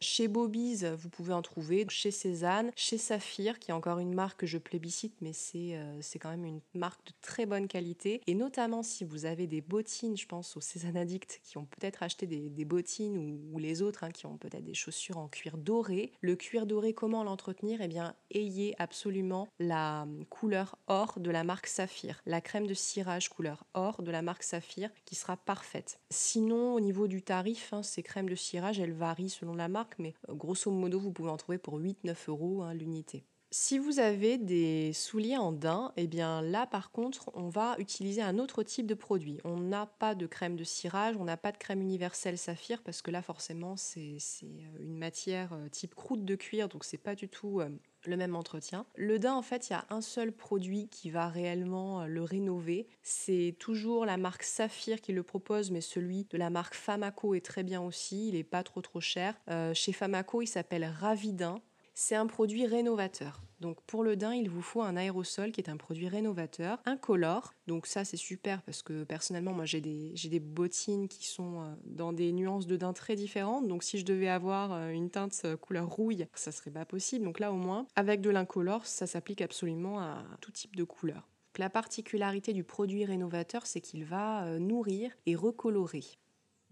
Chez 0.03 0.27
Bobby's, 0.27 0.85
vous 0.85 1.09
pouvez 1.09 1.33
en 1.33 1.43
trouver. 1.43 1.87
Chez 1.89 2.11
Cézanne, 2.11 2.73
chez 2.75 2.99
Saphir, 2.99 3.61
qui 3.61 3.71
est 3.71 3.75
encore 3.75 4.01
une 4.01 4.15
marque 4.15 4.41
que 4.41 4.47
je 4.47 4.59
plébiscite, 4.59 5.15
mais 5.21 5.33
c'est 5.33 5.77
euh, 5.77 6.01
quand 6.21 6.31
même 6.31 6.45
une 6.45 6.61
marque 6.75 7.07
de 7.07 7.13
très 7.23 7.47
bonne 7.47 7.69
qualité. 7.69 8.21
Et 8.27 8.35
notamment 8.35 8.83
si 8.83 9.05
vous 9.05 9.27
avez 9.27 9.47
des 9.47 9.61
bottines, 9.61 10.17
je 10.17 10.27
pense 10.27 10.57
aux 10.57 10.61
Cézanne 10.61 10.97
Addicts 10.97 11.41
qui 11.45 11.57
ont 11.57 11.67
peut-être 11.67 12.03
acheté 12.03 12.27
des, 12.27 12.65
bottines 12.65 13.17
ou, 13.53 13.59
les 13.59 13.81
autres 13.81 14.03
hein, 14.03 14.11
qui 14.11 14.27
ont 14.27 14.39
peut-être 14.39 14.65
des 14.65 14.75
chaussures 14.75 15.19
en 15.19 15.29
cuir 15.29 15.57
doré. 15.57 16.11
Le 16.21 16.35
cuir 16.35 16.67
doré, 16.67 16.95
comment 16.95 17.23
l'entretenir? 17.23 17.81
Eh 17.81 17.87
bien, 17.87 18.17
ayez 18.33 18.75
absolument 18.79 19.47
la 19.61 20.09
couleur 20.31 20.79
or 20.89 21.21
de 21.21 21.31
la 21.31 21.45
marque 21.45 21.69
Saphir. 21.69 22.21
La 22.27 22.41
crème 22.41 22.67
de 22.67 22.75
cirage 22.75 23.29
couleur 23.29 23.65
or 23.75 24.03
de 24.03 24.11
la 24.11 24.23
marque 24.23 24.43
Saphir 24.43 24.91
qui 25.05 25.15
sera 25.15 25.37
parfaite. 25.37 26.01
Sinon, 26.11 26.75
au 26.75 26.81
niveau 26.81 27.07
du 27.07 27.23
tarif, 27.23 27.73
hein, 27.73 27.85
ces 27.85 28.03
crèmes 28.03 28.29
de 28.29 28.35
cirage, 28.35 28.81
elles 28.81 28.93
varient 28.93 29.31
selon 29.31 29.55
la 29.55 29.69
marque 29.69 29.92
mais 29.99 30.15
euh, 30.29 30.35
grosso 30.35 30.71
modo, 30.71 30.99
vous 30.99 31.13
pouvez 31.13 31.31
en 31.31 31.37
trouver 31.37 31.59
pour 31.59 31.79
8-9 31.79 32.15
euros 32.29 32.63
hein, 32.63 32.75
l'unité. 32.75 33.25
Si 33.55 33.79
vous 33.79 33.99
avez 33.99 34.39
des 34.39 34.95
souliers 34.95 35.37
en 35.37 35.53
daim, 35.53 35.93
eh 35.99 36.07
bien 36.07 36.41
là 36.41 36.67
par 36.67 36.91
contre, 36.91 37.31
on 37.35 37.51
va 37.51 37.77
utiliser 37.79 38.23
un 38.23 38.39
autre 38.39 38.63
type 38.63 38.87
de 38.87 38.95
produit. 38.95 39.41
On 39.45 39.59
n'a 39.59 39.85
pas 39.85 40.15
de 40.15 40.27
crème 40.27 40.57
de 40.57 40.65
cirage, 40.65 41.17
on 41.19 41.25
n'a 41.25 41.37
pas 41.37 41.53
de 41.53 41.59
crème 41.59 41.83
universelle 41.83 42.39
saphir 42.39 42.83
parce 42.83 43.03
que 43.03 43.11
là 43.11 43.21
forcément 43.21 43.77
c'est 43.77 44.17
euh, 44.43 44.79
une 44.81 44.97
matière 44.97 45.53
euh, 45.53 45.69
type 45.69 45.95
croûte 45.95 46.25
de 46.25 46.35
cuir, 46.35 46.71
donc 46.71 46.83
c'est 46.83 46.97
pas 46.97 47.15
du 47.15 47.29
tout 47.29 47.61
le 48.09 48.17
même 48.17 48.35
entretien. 48.35 48.87
Le 48.95 49.19
daim, 49.19 49.35
en 49.35 49.43
fait, 49.43 49.69
il 49.69 49.73
y 49.73 49.77
a 49.77 49.85
un 49.91 50.01
seul 50.01 50.33
produit 50.33 50.89
qui 50.89 51.11
va 51.11 51.29
réellement 51.29 52.03
euh, 52.03 52.07
le 52.07 52.23
rénover. 52.23 52.87
C'est 53.03 53.57
toujours 53.59 54.07
la 54.07 54.17
marque 54.17 54.43
Saphir 54.43 55.01
qui 55.01 55.13
le 55.13 55.23
propose, 55.23 55.71
mais 55.71 55.81
celui 55.81 56.25
de 56.25 56.39
la 56.39 56.51
marque 56.51 56.75
Famaco 56.75 57.35
est 57.35 57.45
très 57.45 57.63
bien 57.63 57.81
aussi. 57.81 58.29
Il 58.29 58.35
n'est 58.35 58.45
pas 58.45 58.63
trop 58.63 58.81
trop 58.81 59.01
cher. 59.01 59.35
Euh, 59.51 59.75
chez 59.75 59.93
Famaco, 59.93 60.43
il 60.43 60.47
s'appelle 60.47 60.85
Ravidin. 60.85 61.61
C'est 61.95 62.17
un 62.17 62.27
produit 62.27 62.67
rénovateur. 62.67 63.43
Donc 63.61 63.81
pour 63.83 64.03
le 64.03 64.17
daim, 64.17 64.35
il 64.35 64.51
vous 64.51 64.61
faut 64.61 64.83
un 64.83 64.97
aérosol 64.97 65.53
qui 65.53 65.61
est 65.61 65.71
un 65.71 65.77
produit 65.77 66.09
rénovateur, 66.09 66.81
incolore. 66.85 67.55
Donc 67.69 67.87
ça 67.87 68.05
c'est 68.05 68.17
super 68.17 68.61
parce 68.63 68.83
que 68.83 69.05
personnellement 69.05 69.53
moi 69.53 69.67
j'ai 69.67 69.81
des, 69.81 70.15
des 70.25 70.41
bottines 70.41 71.07
qui 71.07 71.27
sont 71.27 71.61
euh, 71.61 71.75
dans 71.85 72.13
des 72.13 72.33
nuances 72.33 72.67
de 72.67 72.77
daim 72.77 72.93
très 72.93 73.15
différentes. 73.15 73.69
Donc 73.69 73.85
si 73.85 73.99
je 73.99 74.05
devais 74.05 74.29
avoir 74.29 74.73
euh, 74.73 74.89
une 74.89 75.11
teinte 75.11 75.41
euh, 75.45 75.57
couleur 75.57 75.89
rouille, 75.89 76.27
ça 76.35 76.51
serait 76.51 76.73
pas 76.73 76.85
possible. 76.85 77.25
Donc 77.25 77.39
là 77.39 77.53
au 77.53 77.57
moins, 77.57 77.87
avec 77.95 78.21
de 78.21 78.31
l'incolore, 78.31 78.85
ça 78.85 79.07
s'applique 79.07 79.41
absolument 79.41 80.01
à 80.01 80.25
tout 80.41 80.51
type 80.51 80.75
de 80.75 80.85
couleur. 80.85 81.29
La 81.59 81.71
particularité 81.71 82.53
du 82.53 82.65
produit 82.65 83.05
rénovateur, 83.05 83.67
c'est 83.67 83.83
qu'il 83.83 84.05
va 84.05 84.59
nourrir 84.59 85.13
et 85.27 85.37
recolorer. 85.37 86.03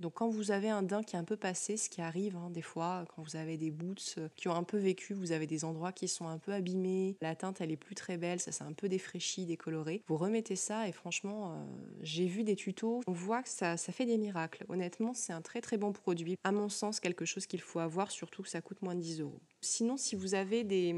Donc 0.00 0.14
quand 0.14 0.30
vous 0.30 0.50
avez 0.50 0.70
un 0.70 0.82
daim 0.82 1.02
qui 1.02 1.14
est 1.14 1.18
un 1.18 1.24
peu 1.24 1.36
passé, 1.36 1.76
ce 1.76 1.90
qui 1.90 2.00
arrive 2.00 2.34
hein, 2.34 2.48
des 2.50 2.62
fois, 2.62 3.04
quand 3.14 3.22
vous 3.22 3.36
avez 3.36 3.58
des 3.58 3.70
boots 3.70 4.14
euh, 4.16 4.28
qui 4.34 4.48
ont 4.48 4.54
un 4.54 4.62
peu 4.62 4.78
vécu, 4.78 5.12
vous 5.12 5.32
avez 5.32 5.46
des 5.46 5.62
endroits 5.62 5.92
qui 5.92 6.08
sont 6.08 6.26
un 6.26 6.38
peu 6.38 6.52
abîmés, 6.52 7.18
la 7.20 7.36
teinte 7.36 7.60
elle 7.60 7.70
est 7.70 7.76
plus 7.76 7.94
très 7.94 8.16
belle, 8.16 8.40
ça 8.40 8.50
s'est 8.50 8.64
un 8.64 8.72
peu 8.72 8.88
défraîchi, 8.88 9.44
décoloré, 9.44 10.02
vous 10.08 10.16
remettez 10.16 10.56
ça 10.56 10.88
et 10.88 10.92
franchement, 10.92 11.52
euh, 11.52 11.64
j'ai 12.00 12.26
vu 12.26 12.44
des 12.44 12.56
tutos, 12.56 13.02
on 13.06 13.12
voit 13.12 13.42
que 13.42 13.50
ça, 13.50 13.76
ça 13.76 13.92
fait 13.92 14.06
des 14.06 14.16
miracles. 14.16 14.64
Honnêtement, 14.70 15.12
c'est 15.12 15.34
un 15.34 15.42
très 15.42 15.60
très 15.60 15.76
bon 15.76 15.92
produit. 15.92 16.36
À 16.44 16.52
mon 16.52 16.70
sens, 16.70 16.98
quelque 16.98 17.26
chose 17.26 17.46
qu'il 17.46 17.60
faut 17.60 17.78
avoir, 17.78 18.10
surtout 18.10 18.42
que 18.42 18.48
ça 18.48 18.62
coûte 18.62 18.80
moins 18.80 18.94
de 18.94 19.00
10 19.00 19.20
euros. 19.20 19.40
Sinon, 19.62 19.96
si 19.96 20.16
vous 20.16 20.34
avez 20.34 20.64
des, 20.64 20.94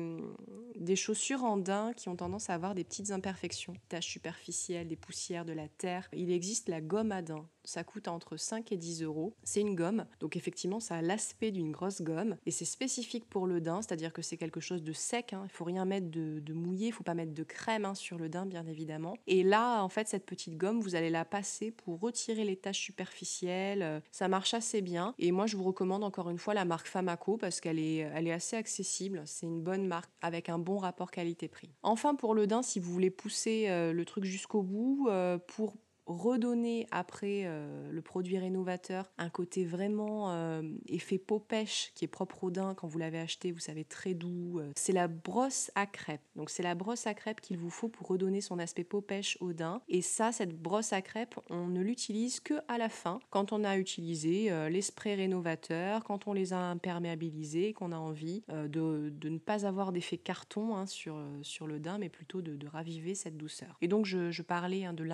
des 0.76 0.96
chaussures 0.96 1.44
en 1.44 1.56
daim 1.56 1.92
qui 1.96 2.08
ont 2.08 2.16
tendance 2.16 2.50
à 2.50 2.54
avoir 2.54 2.74
des 2.74 2.84
petites 2.84 3.10
imperfections, 3.10 3.74
taches 3.88 4.08
superficielles, 4.08 4.88
des 4.88 4.96
poussières, 4.96 5.44
de 5.44 5.52
la 5.52 5.68
terre, 5.68 6.08
il 6.12 6.30
existe 6.30 6.68
la 6.68 6.80
gomme 6.80 7.12
à 7.12 7.22
daim. 7.22 7.48
Ça 7.64 7.84
coûte 7.84 8.08
entre 8.08 8.36
5 8.36 8.72
et 8.72 8.76
10 8.76 9.02
euros. 9.02 9.34
C'est 9.44 9.60
une 9.60 9.76
gomme, 9.76 10.06
donc 10.20 10.36
effectivement, 10.36 10.80
ça 10.80 10.96
a 10.96 11.02
l'aspect 11.02 11.52
d'une 11.52 11.70
grosse 11.70 12.02
gomme 12.02 12.36
et 12.44 12.50
c'est 12.50 12.64
spécifique 12.64 13.28
pour 13.28 13.46
le 13.46 13.60
daim, 13.60 13.82
c'est-à-dire 13.82 14.12
que 14.12 14.22
c'est 14.22 14.36
quelque 14.36 14.60
chose 14.60 14.82
de 14.82 14.92
sec. 14.92 15.32
Hein. 15.32 15.42
Il 15.44 15.50
faut 15.50 15.64
rien 15.64 15.84
mettre 15.84 16.10
de, 16.10 16.52
mouillé, 16.52 16.88
il 16.88 16.92
faut 16.92 17.04
pas 17.04 17.14
mettre 17.14 17.32
de 17.32 17.42
crème 17.44 17.84
hein, 17.84 17.94
sur 17.94 18.18
le 18.18 18.28
daim, 18.28 18.46
bien 18.46 18.66
évidemment. 18.66 19.14
Et 19.26 19.42
là, 19.42 19.82
en 19.82 19.88
fait, 19.88 20.08
cette 20.08 20.26
petite 20.26 20.56
gomme, 20.56 20.80
vous 20.80 20.94
allez 20.94 21.10
la 21.10 21.24
passer 21.24 21.70
pour 21.70 22.00
retirer 22.00 22.44
les 22.44 22.56
taches 22.56 22.80
superficielles. 22.80 24.02
Ça 24.10 24.28
marche 24.28 24.54
assez 24.54 24.82
bien. 24.82 25.14
Et 25.18 25.32
moi, 25.32 25.46
je 25.46 25.56
vous 25.56 25.64
recommande 25.64 26.04
encore 26.04 26.30
une 26.30 26.38
fois 26.38 26.54
la 26.54 26.64
marque 26.64 26.88
Famaco 26.88 27.36
parce 27.36 27.60
qu'elle 27.60 27.78
elle 27.78 28.28
est 28.28 28.32
assez 28.32 28.51
accessible, 28.56 29.22
c'est 29.26 29.46
une 29.46 29.62
bonne 29.62 29.86
marque 29.86 30.10
avec 30.20 30.48
un 30.48 30.58
bon 30.58 30.78
rapport 30.78 31.10
qualité-prix. 31.10 31.70
Enfin 31.82 32.14
pour 32.14 32.34
le 32.34 32.46
daim, 32.46 32.62
si 32.62 32.80
vous 32.80 32.92
voulez 32.92 33.10
pousser 33.10 33.66
euh, 33.68 33.92
le 33.92 34.04
truc 34.04 34.24
jusqu'au 34.24 34.62
bout, 34.62 35.08
euh, 35.10 35.38
pour 35.38 35.76
redonner 36.06 36.86
après 36.90 37.42
euh, 37.44 37.90
le 37.90 38.02
produit 38.02 38.38
rénovateur 38.38 39.10
un 39.18 39.30
côté 39.30 39.64
vraiment 39.64 40.30
euh, 40.30 40.62
effet 40.88 41.18
peau 41.18 41.38
pêche 41.38 41.92
qui 41.94 42.04
est 42.04 42.08
propre 42.08 42.44
au 42.44 42.50
daim 42.50 42.74
quand 42.76 42.88
vous 42.88 42.98
l'avez 42.98 43.18
acheté, 43.18 43.52
vous 43.52 43.60
savez, 43.60 43.84
très 43.84 44.14
doux. 44.14 44.58
Euh. 44.58 44.72
c'est 44.76 44.92
la 44.92 45.08
brosse 45.08 45.70
à 45.74 45.86
crêpes. 45.86 46.20
Donc 46.36 46.50
c'est 46.50 46.62
la 46.62 46.74
brosse 46.74 47.06
à 47.06 47.14
crêpes 47.14 47.40
qu'il 47.40 47.56
vous 47.56 47.70
faut 47.70 47.88
pour 47.88 48.08
redonner 48.08 48.40
son 48.40 48.58
aspect 48.58 48.84
peau 48.84 49.00
pêche 49.00 49.38
au 49.40 49.52
daim. 49.52 49.80
Et 49.88 50.02
ça, 50.02 50.32
cette 50.32 50.60
brosse 50.60 50.92
à 50.92 51.02
crêpes, 51.02 51.38
on 51.50 51.68
ne 51.68 51.80
l'utilise 51.80 52.40
que 52.40 52.54
à 52.68 52.78
la 52.78 52.88
fin, 52.88 53.20
quand 53.30 53.52
on 53.52 53.64
a 53.64 53.76
utilisé 53.76 54.50
les 54.70 54.82
sprays 54.82 55.14
rénovateurs, 55.14 56.04
quand 56.04 56.26
on 56.26 56.32
les 56.32 56.52
a 56.52 56.58
imperméabilisés, 56.58 57.72
qu'on 57.72 57.92
a 57.92 57.96
envie 57.96 58.42
de, 58.48 59.10
de, 59.10 59.28
ne 59.28 59.38
pas 59.38 59.66
avoir 59.66 59.92
d'effet 59.92 60.18
carton 60.18 60.76
hein, 60.76 60.86
sur, 60.86 61.18
sur 61.42 61.66
le 61.66 61.78
daim, 61.78 61.98
mais 61.98 62.08
plutôt 62.08 62.42
de, 62.42 62.56
de, 62.56 62.66
raviver 62.66 63.14
cette 63.14 63.36
douceur. 63.36 63.76
Et 63.80 63.88
donc 63.88 64.06
je, 64.06 64.30
je 64.30 64.42
parlais 64.42 64.84
hein, 64.84 64.92
de 64.92 65.04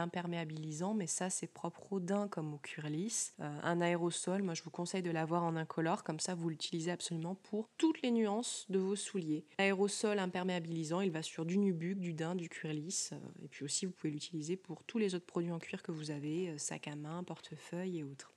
mais 0.95 1.07
ça 1.07 1.31
c'est 1.31 1.47
propre 1.47 1.93
au 1.93 2.01
daim 2.01 2.29
comme 2.29 2.55
au 2.55 2.59
cuir 2.59 2.88
lisse. 2.88 3.35
Euh, 3.41 3.61
un 3.62 3.81
aérosol, 3.81 4.43
moi 4.43 4.55
je 4.55 4.62
vous 4.62 4.71
conseille 4.71 5.03
de 5.03 5.11
l'avoir 5.11 5.45
en 5.45 5.57
incolore, 5.57 6.05
comme 6.05 6.21
ça 6.21 6.35
vous 6.35 6.49
l'utilisez 6.49 6.91
absolument 6.91 7.35
pour 7.35 7.69
toutes 7.77 8.03
les 8.03 8.11
nuances 8.11 8.67
de 8.69 8.79
vos 8.79 8.97
souliers. 8.97 9.45
Aérosol 9.59 10.19
imperméabilisant, 10.19 11.01
il 11.01 11.11
va 11.11 11.23
sur 11.23 11.45
du 11.45 11.59
nubuck, 11.59 11.99
du 11.99 12.14
daim, 12.14 12.35
du 12.35 12.49
cuir 12.49 12.73
lisse, 12.73 13.11
euh, 13.12 13.45
et 13.45 13.49
puis 13.49 13.64
aussi 13.64 13.87
vous 13.87 13.93
pouvez 13.93 14.12
l'utiliser 14.12 14.57
pour 14.57 14.85
tous 14.85 14.99
les 14.99 15.14
autres 15.14 15.27
produits 15.27 15.53
en 15.53 15.59
cuir 15.59 15.83
que 15.83 15.93
vous 15.93 16.11
avez, 16.11 16.51
euh, 16.51 16.59
sac 16.59 16.88
à 16.88 16.97
main, 16.97 17.23
portefeuille 17.25 17.99
et 17.99 18.05
autres. 18.05 18.33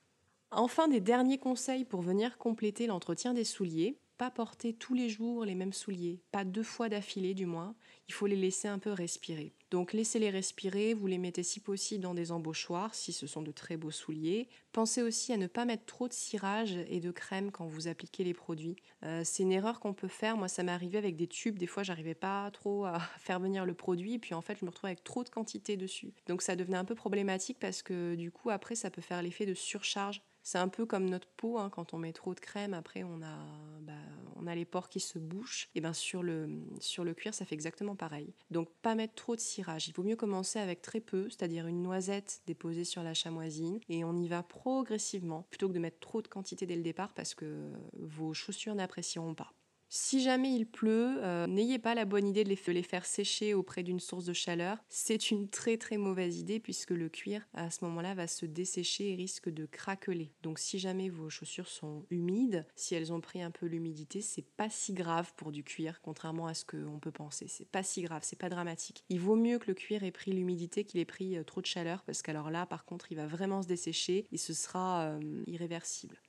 Enfin, 0.53 0.89
des 0.89 0.99
derniers 0.99 1.37
conseils 1.37 1.85
pour 1.85 2.01
venir 2.01 2.37
compléter 2.37 2.85
l'entretien 2.85 3.33
des 3.33 3.45
souliers. 3.45 3.97
Pas 4.21 4.29
porter 4.29 4.73
tous 4.73 4.93
les 4.93 5.09
jours 5.09 5.45
les 5.45 5.55
mêmes 5.55 5.73
souliers, 5.73 6.21
pas 6.31 6.43
deux 6.43 6.61
fois 6.61 6.89
d'affilée 6.89 7.33
du 7.33 7.47
moins. 7.47 7.73
Il 8.07 8.13
faut 8.13 8.27
les 8.27 8.35
laisser 8.35 8.67
un 8.67 8.77
peu 8.77 8.91
respirer. 8.91 9.55
Donc 9.71 9.93
laissez-les 9.93 10.29
respirer, 10.29 10.93
vous 10.93 11.07
les 11.07 11.17
mettez 11.17 11.41
si 11.41 11.59
possible 11.59 12.03
dans 12.03 12.13
des 12.13 12.31
embauchoirs 12.31 12.93
si 12.93 13.13
ce 13.13 13.25
sont 13.25 13.41
de 13.41 13.51
très 13.51 13.77
beaux 13.77 13.89
souliers. 13.89 14.47
Pensez 14.73 15.01
aussi 15.01 15.33
à 15.33 15.37
ne 15.37 15.47
pas 15.47 15.65
mettre 15.65 15.87
trop 15.87 16.07
de 16.07 16.13
cirage 16.13 16.77
et 16.87 16.99
de 16.99 17.09
crème 17.09 17.49
quand 17.49 17.65
vous 17.65 17.87
appliquez 17.87 18.23
les 18.23 18.35
produits. 18.35 18.75
Euh, 19.01 19.23
c'est 19.25 19.41
une 19.41 19.51
erreur 19.51 19.79
qu'on 19.79 19.95
peut 19.95 20.07
faire. 20.07 20.37
Moi, 20.37 20.47
ça 20.47 20.61
m'est 20.61 20.71
arrivé 20.71 20.99
avec 20.99 21.15
des 21.15 21.25
tubes. 21.25 21.57
Des 21.57 21.65
fois, 21.65 21.81
j'arrivais 21.81 22.13
pas 22.13 22.51
trop 22.51 22.85
à 22.85 22.99
faire 23.17 23.39
venir 23.39 23.65
le 23.65 23.73
produit. 23.73 24.13
Et 24.13 24.19
puis 24.19 24.35
en 24.35 24.41
fait, 24.41 24.59
je 24.59 24.65
me 24.65 24.69
retrouvais 24.69 24.91
avec 24.91 25.03
trop 25.03 25.23
de 25.23 25.29
quantité 25.29 25.77
dessus. 25.77 26.13
Donc 26.27 26.43
ça 26.43 26.55
devenait 26.55 26.77
un 26.77 26.85
peu 26.85 26.93
problématique 26.93 27.57
parce 27.59 27.81
que 27.81 28.13
du 28.13 28.29
coup, 28.29 28.51
après, 28.51 28.75
ça 28.75 28.91
peut 28.91 29.01
faire 29.01 29.23
l'effet 29.23 29.47
de 29.47 29.55
surcharge 29.55 30.21
c'est 30.43 30.57
un 30.57 30.67
peu 30.67 30.85
comme 30.85 31.09
notre 31.09 31.27
peau, 31.27 31.57
hein, 31.57 31.69
quand 31.69 31.93
on 31.93 31.97
met 31.97 32.13
trop 32.13 32.33
de 32.33 32.39
crème, 32.39 32.73
après 32.73 33.03
on 33.03 33.21
a, 33.21 33.37
bah, 33.81 33.93
on 34.35 34.47
a 34.47 34.55
les 34.55 34.65
pores 34.65 34.89
qui 34.89 34.99
se 34.99 35.19
bouchent. 35.19 35.69
Et 35.75 35.81
bien 35.81 35.93
sur 35.93 36.23
le, 36.23 36.49
sur 36.79 37.03
le 37.03 37.13
cuir, 37.13 37.33
ça 37.33 37.45
fait 37.45 37.55
exactement 37.55 37.95
pareil. 37.95 38.33
Donc 38.49 38.69
pas 38.81 38.95
mettre 38.95 39.15
trop 39.15 39.35
de 39.35 39.41
cirage. 39.41 39.87
Il 39.87 39.93
vaut 39.93 40.03
mieux 40.03 40.15
commencer 40.15 40.59
avec 40.59 40.81
très 40.81 40.99
peu, 40.99 41.29
c'est-à-dire 41.29 41.67
une 41.67 41.81
noisette 41.81 42.41
déposée 42.47 42.83
sur 42.83 43.03
la 43.03 43.13
chamoisine, 43.13 43.79
et 43.89 44.03
on 44.03 44.15
y 44.15 44.27
va 44.27 44.43
progressivement, 44.43 45.45
plutôt 45.49 45.67
que 45.67 45.73
de 45.73 45.79
mettre 45.79 45.99
trop 45.99 46.21
de 46.21 46.27
quantité 46.27 46.65
dès 46.65 46.75
le 46.75 46.83
départ 46.83 47.13
parce 47.13 47.33
que 47.33 47.71
vos 47.93 48.33
chaussures 48.33 48.75
n'apprécieront 48.75 49.35
pas. 49.35 49.53
Si 49.93 50.21
jamais 50.21 50.55
il 50.55 50.65
pleut, 50.65 51.21
euh, 51.21 51.47
n'ayez 51.47 51.77
pas 51.77 51.95
la 51.95 52.05
bonne 52.05 52.25
idée 52.25 52.45
de 52.45 52.49
les, 52.49 52.81
faire 52.81 53.05
sécher 53.05 53.53
auprès 53.53 53.83
d'une 53.83 53.99
source 53.99 54.23
de 54.23 54.31
chaleur. 54.31 54.77
C'est 54.87 55.31
une 55.31 55.49
très 55.49 55.75
très 55.75 55.97
mauvaise 55.97 56.39
idée 56.39 56.61
puisque 56.61 56.91
le 56.91 57.09
cuir 57.09 57.45
à 57.53 57.69
ce 57.69 57.83
moment-là 57.83 58.13
va 58.13 58.25
se 58.25 58.45
dessécher 58.45 59.11
et 59.11 59.15
risque 59.15 59.49
de 59.49 59.65
craqueler. 59.65 60.31
Donc 60.43 60.59
si 60.59 60.79
jamais 60.79 61.09
vos 61.09 61.29
chaussures 61.29 61.67
sont 61.67 62.05
humides, 62.09 62.65
si 62.73 62.95
elles 62.95 63.11
ont 63.11 63.19
pris 63.19 63.41
un 63.41 63.51
peu 63.51 63.65
l'humidité, 63.65 64.21
c'est 64.21 64.45
pas 64.55 64.69
si 64.69 64.93
grave 64.93 65.33
pour 65.35 65.51
du 65.51 65.65
cuir, 65.65 65.99
contrairement 66.01 66.47
à 66.47 66.53
ce 66.53 66.63
qu'on 66.63 66.99
peut 67.01 67.11
penser. 67.11 67.47
C'est 67.49 67.67
pas 67.67 67.83
si 67.83 68.01
grave, 68.01 68.21
c'est 68.23 68.39
pas 68.39 68.47
dramatique. 68.47 69.03
Il 69.09 69.19
vaut 69.19 69.35
mieux 69.35 69.59
que 69.59 69.67
le 69.67 69.73
cuir 69.73 70.05
ait 70.05 70.11
pris 70.11 70.31
l'humidité 70.31 70.85
qu'il 70.85 71.01
ait 71.01 71.05
pris 71.05 71.35
euh, 71.35 71.43
trop 71.43 71.59
de 71.59 71.65
chaleur 71.65 72.03
parce 72.03 72.21
qu'alors 72.21 72.49
là, 72.49 72.65
par 72.65 72.85
contre, 72.85 73.11
il 73.11 73.15
va 73.15 73.27
vraiment 73.27 73.61
se 73.61 73.67
dessécher 73.67 74.25
et 74.31 74.37
ce 74.37 74.53
sera 74.53 75.01
euh, 75.01 75.43
irréversible. 75.47 76.21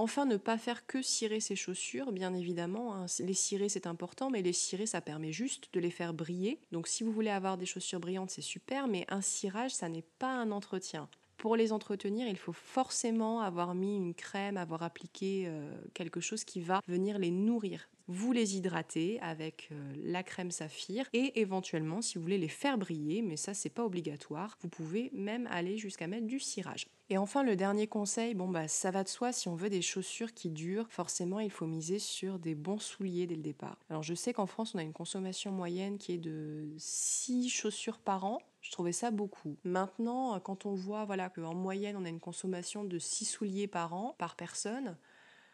Enfin, 0.00 0.26
ne 0.26 0.36
pas 0.36 0.58
faire 0.58 0.86
que 0.86 1.02
cirer 1.02 1.40
ses 1.40 1.56
chaussures, 1.56 2.12
bien 2.12 2.32
évidemment. 2.32 2.94
Hein. 2.94 3.06
Les 3.18 3.34
cirer, 3.34 3.68
c'est 3.68 3.88
important, 3.88 4.30
mais 4.30 4.42
les 4.42 4.52
cirer, 4.52 4.86
ça 4.86 5.00
permet 5.00 5.32
juste 5.32 5.70
de 5.72 5.80
les 5.80 5.90
faire 5.90 6.14
briller. 6.14 6.60
Donc 6.70 6.86
si 6.86 7.02
vous 7.02 7.10
voulez 7.10 7.30
avoir 7.30 7.58
des 7.58 7.66
chaussures 7.66 7.98
brillantes, 7.98 8.30
c'est 8.30 8.40
super, 8.40 8.86
mais 8.86 9.04
un 9.08 9.22
cirage, 9.22 9.74
ça 9.74 9.88
n'est 9.88 10.06
pas 10.20 10.32
un 10.32 10.52
entretien. 10.52 11.10
Pour 11.38 11.56
les 11.56 11.72
entretenir, 11.72 12.28
il 12.28 12.36
faut 12.36 12.52
forcément 12.52 13.40
avoir 13.40 13.74
mis 13.74 13.96
une 13.96 14.12
crème, 14.14 14.56
avoir 14.56 14.82
appliqué 14.82 15.44
euh, 15.46 15.72
quelque 15.94 16.20
chose 16.20 16.44
qui 16.44 16.60
va 16.60 16.82
venir 16.86 17.18
les 17.18 17.30
nourrir 17.30 17.88
vous 18.08 18.32
les 18.32 18.56
hydratez 18.56 19.20
avec 19.20 19.68
euh, 19.70 19.92
la 20.02 20.22
crème 20.22 20.50
saphir 20.50 21.06
et 21.12 21.40
éventuellement 21.40 22.00
si 22.00 22.16
vous 22.16 22.22
voulez 22.22 22.38
les 22.38 22.48
faire 22.48 22.78
briller, 22.78 23.20
mais 23.20 23.36
ça 23.36 23.52
c'est 23.52 23.68
pas 23.68 23.84
obligatoire, 23.84 24.56
vous 24.62 24.68
pouvez 24.68 25.10
même 25.12 25.46
aller 25.50 25.76
jusqu'à 25.76 26.06
mettre 26.06 26.26
du 26.26 26.40
cirage. 26.40 26.86
Et 27.10 27.16
enfin, 27.16 27.42
le 27.42 27.56
dernier 27.56 27.86
conseil, 27.86 28.34
bon 28.34 28.48
bah 28.48 28.66
ça 28.66 28.90
va 28.90 29.04
de 29.04 29.08
soi, 29.08 29.32
si 29.32 29.48
on 29.48 29.54
veut 29.54 29.70
des 29.70 29.82
chaussures 29.82 30.32
qui 30.32 30.50
durent, 30.50 30.90
forcément 30.90 31.38
il 31.38 31.50
faut 31.50 31.66
miser 31.66 31.98
sur 31.98 32.38
des 32.38 32.54
bons 32.54 32.78
souliers 32.78 33.26
dès 33.26 33.36
le 33.36 33.42
départ. 33.42 33.78
Alors 33.90 34.02
je 34.02 34.14
sais 34.14 34.32
qu'en 34.32 34.46
France 34.46 34.74
on 34.74 34.78
a 34.78 34.82
une 34.82 34.94
consommation 34.94 35.52
moyenne 35.52 35.98
qui 35.98 36.12
est 36.12 36.18
de 36.18 36.66
6 36.78 37.50
chaussures 37.50 37.98
par 37.98 38.24
an. 38.24 38.38
Je 38.60 38.70
trouvais 38.72 38.92
ça 38.92 39.10
beaucoup. 39.10 39.56
Maintenant, 39.64 40.38
quand 40.40 40.66
on 40.66 40.74
voit 40.74 41.04
voilà 41.04 41.30
qu'en 41.30 41.54
moyenne 41.54 41.96
on 41.96 42.04
a 42.04 42.08
une 42.08 42.20
consommation 42.20 42.84
de 42.84 42.98
6 42.98 43.24
souliers 43.24 43.68
par 43.68 43.94
an, 43.94 44.14
par 44.18 44.36
personne, 44.36 44.96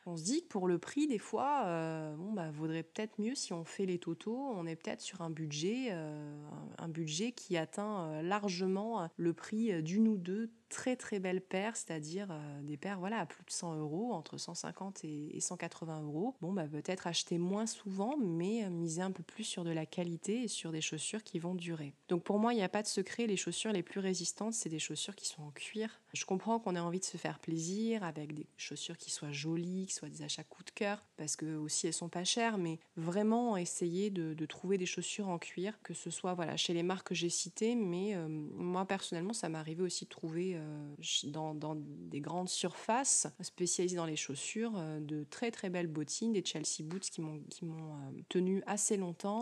on 0.07 0.17
se 0.19 0.23
dit 0.23 0.43
que 0.43 0.49
pour 0.49 0.69
le 0.69 0.79
prix, 0.79 1.07
des 1.07 1.19
fois, 1.19 1.63
euh, 1.65 2.15
bah, 2.35 2.51
vaudrait 2.51 2.83
peut-être 2.83 3.19
mieux 3.19 3.35
si 3.35 3.55
on 3.55 3.65
fait 3.65 3.87
les 3.87 3.99
totaux. 3.99 4.37
On 4.55 4.67
est 4.67 4.77
peut-être 4.77 5.01
sur 5.01 5.23
un 5.23 5.31
budget, 5.31 5.89
euh, 5.93 6.37
un 6.77 6.89
budget 6.89 7.33
qui 7.33 7.57
atteint 7.57 8.05
euh, 8.05 8.23
largement 8.23 9.09
le 9.17 9.33
prix 9.33 9.83
d'une 9.83 10.09
ou 10.09 10.19
deux 10.19 10.51
très 10.69 10.97
très 10.97 11.19
belles 11.19 11.41
paires, 11.41 11.77
c'est-à-dire 11.77 12.29
euh, 12.31 12.63
des 12.63 12.77
paires 12.77 12.99
voilà, 12.99 13.21
à 13.21 13.27
plus 13.27 13.43
de 13.45 13.51
100 13.51 13.77
euros, 13.77 14.13
entre 14.13 14.39
150 14.39 15.05
et, 15.05 15.41
180 15.41 16.03
euros. 16.03 16.35
Bon, 16.41 16.53
bah, 16.53 16.67
peut-être 16.67 17.07
acheter 17.07 17.39
moins 17.39 17.67
souvent, 17.67 18.17
mais 18.19 18.65
euh, 18.65 18.71
miser 18.71 19.03
un 19.03 19.11
peu 19.11 19.23
plus 19.23 19.45
sur 19.45 19.65
de 19.65 19.71
la 19.71 19.87
qualité 19.87 20.43
et 20.43 20.49
sur 20.49 20.73
des 20.73 20.81
chaussures 20.81 21.23
qui 21.23 21.39
vont 21.39 21.55
durer. 21.55 21.95
Donc 22.09 22.23
pour 22.23 22.39
moi, 22.39 22.53
il 22.53 22.57
n'y 22.57 22.63
a 22.63 22.69
pas 22.69 22.83
de 22.83 22.89
secret. 22.89 23.27
Les 23.27 23.37
chaussures 23.37 23.73
les 23.73 23.83
plus 23.83 24.01
résistantes, 24.01 24.55
c'est 24.55 24.69
des 24.69 24.79
chaussures 24.79 25.17
qui 25.17 25.27
sont 25.27 25.43
en 25.43 25.51
cuir. 25.51 26.01
Je 26.13 26.25
comprends 26.25 26.59
qu'on 26.59 26.77
ait 26.77 26.81
envie 26.81 27.01
de 27.01 27.05
se 27.05 27.17
faire 27.17 27.39
plaisir 27.39 28.05
avec 28.05 28.35
des 28.35 28.47
chaussures 28.57 28.99
qui 28.99 29.11
soient 29.11 29.33
jolies, 29.33 29.87
qui 29.87 29.95
soient 29.95 30.09
des 30.09 30.23
achats 30.23 30.45
coup 30.45 30.63
de 30.63 30.71
cœur, 30.71 31.05
parce 31.17 31.37
que 31.37 31.57
aussi 31.57 31.87
elles 31.87 31.93
sont 31.93 32.09
pas 32.09 32.25
chères, 32.25 32.59
mais 32.59 32.79
vraiment 32.97 33.57
essayer 33.57 34.11
de, 34.11 34.45
trouver 34.47 34.77
des 34.77 34.87
chaussures 34.87 35.29
en 35.29 35.39
cuir, 35.39 35.81
que 35.83 35.95
ce 35.95 36.11
soit 36.11 36.35
voilà 36.35 36.57
chez 36.59 36.75
les 36.75 36.83
marques 36.83 37.09
que 37.09 37.15
j'ai 37.15 37.31
citées, 37.31 37.75
mais 37.75 38.15
euh, 38.15 38.29
moi 38.29 38.85
personnellement, 38.85 39.33
ça 39.33 39.49
arrivé 39.55 39.83
aussi 39.83 40.05
de 40.05 40.11
trouver 40.11 40.54
euh, 40.55 40.95
dans, 41.25 41.55
des 41.75 42.21
grandes 42.21 42.49
surfaces 42.49 43.27
spécialisées 43.41 43.97
dans 43.97 44.07
les 44.07 44.17
chaussures, 44.17 44.73
euh, 44.77 45.01
de 45.01 45.25
très 45.25 45.51
très 45.51 45.71
belles 45.71 45.87
bottines, 45.87 46.33
des 46.33 46.45
Chelsea 46.45 46.83
Boots 46.83 47.11
qui 47.11 47.21
m'ont 47.21 47.41
euh, 47.63 48.21
tenu 48.29 48.63
assez 48.67 48.97
longtemps 48.97 49.35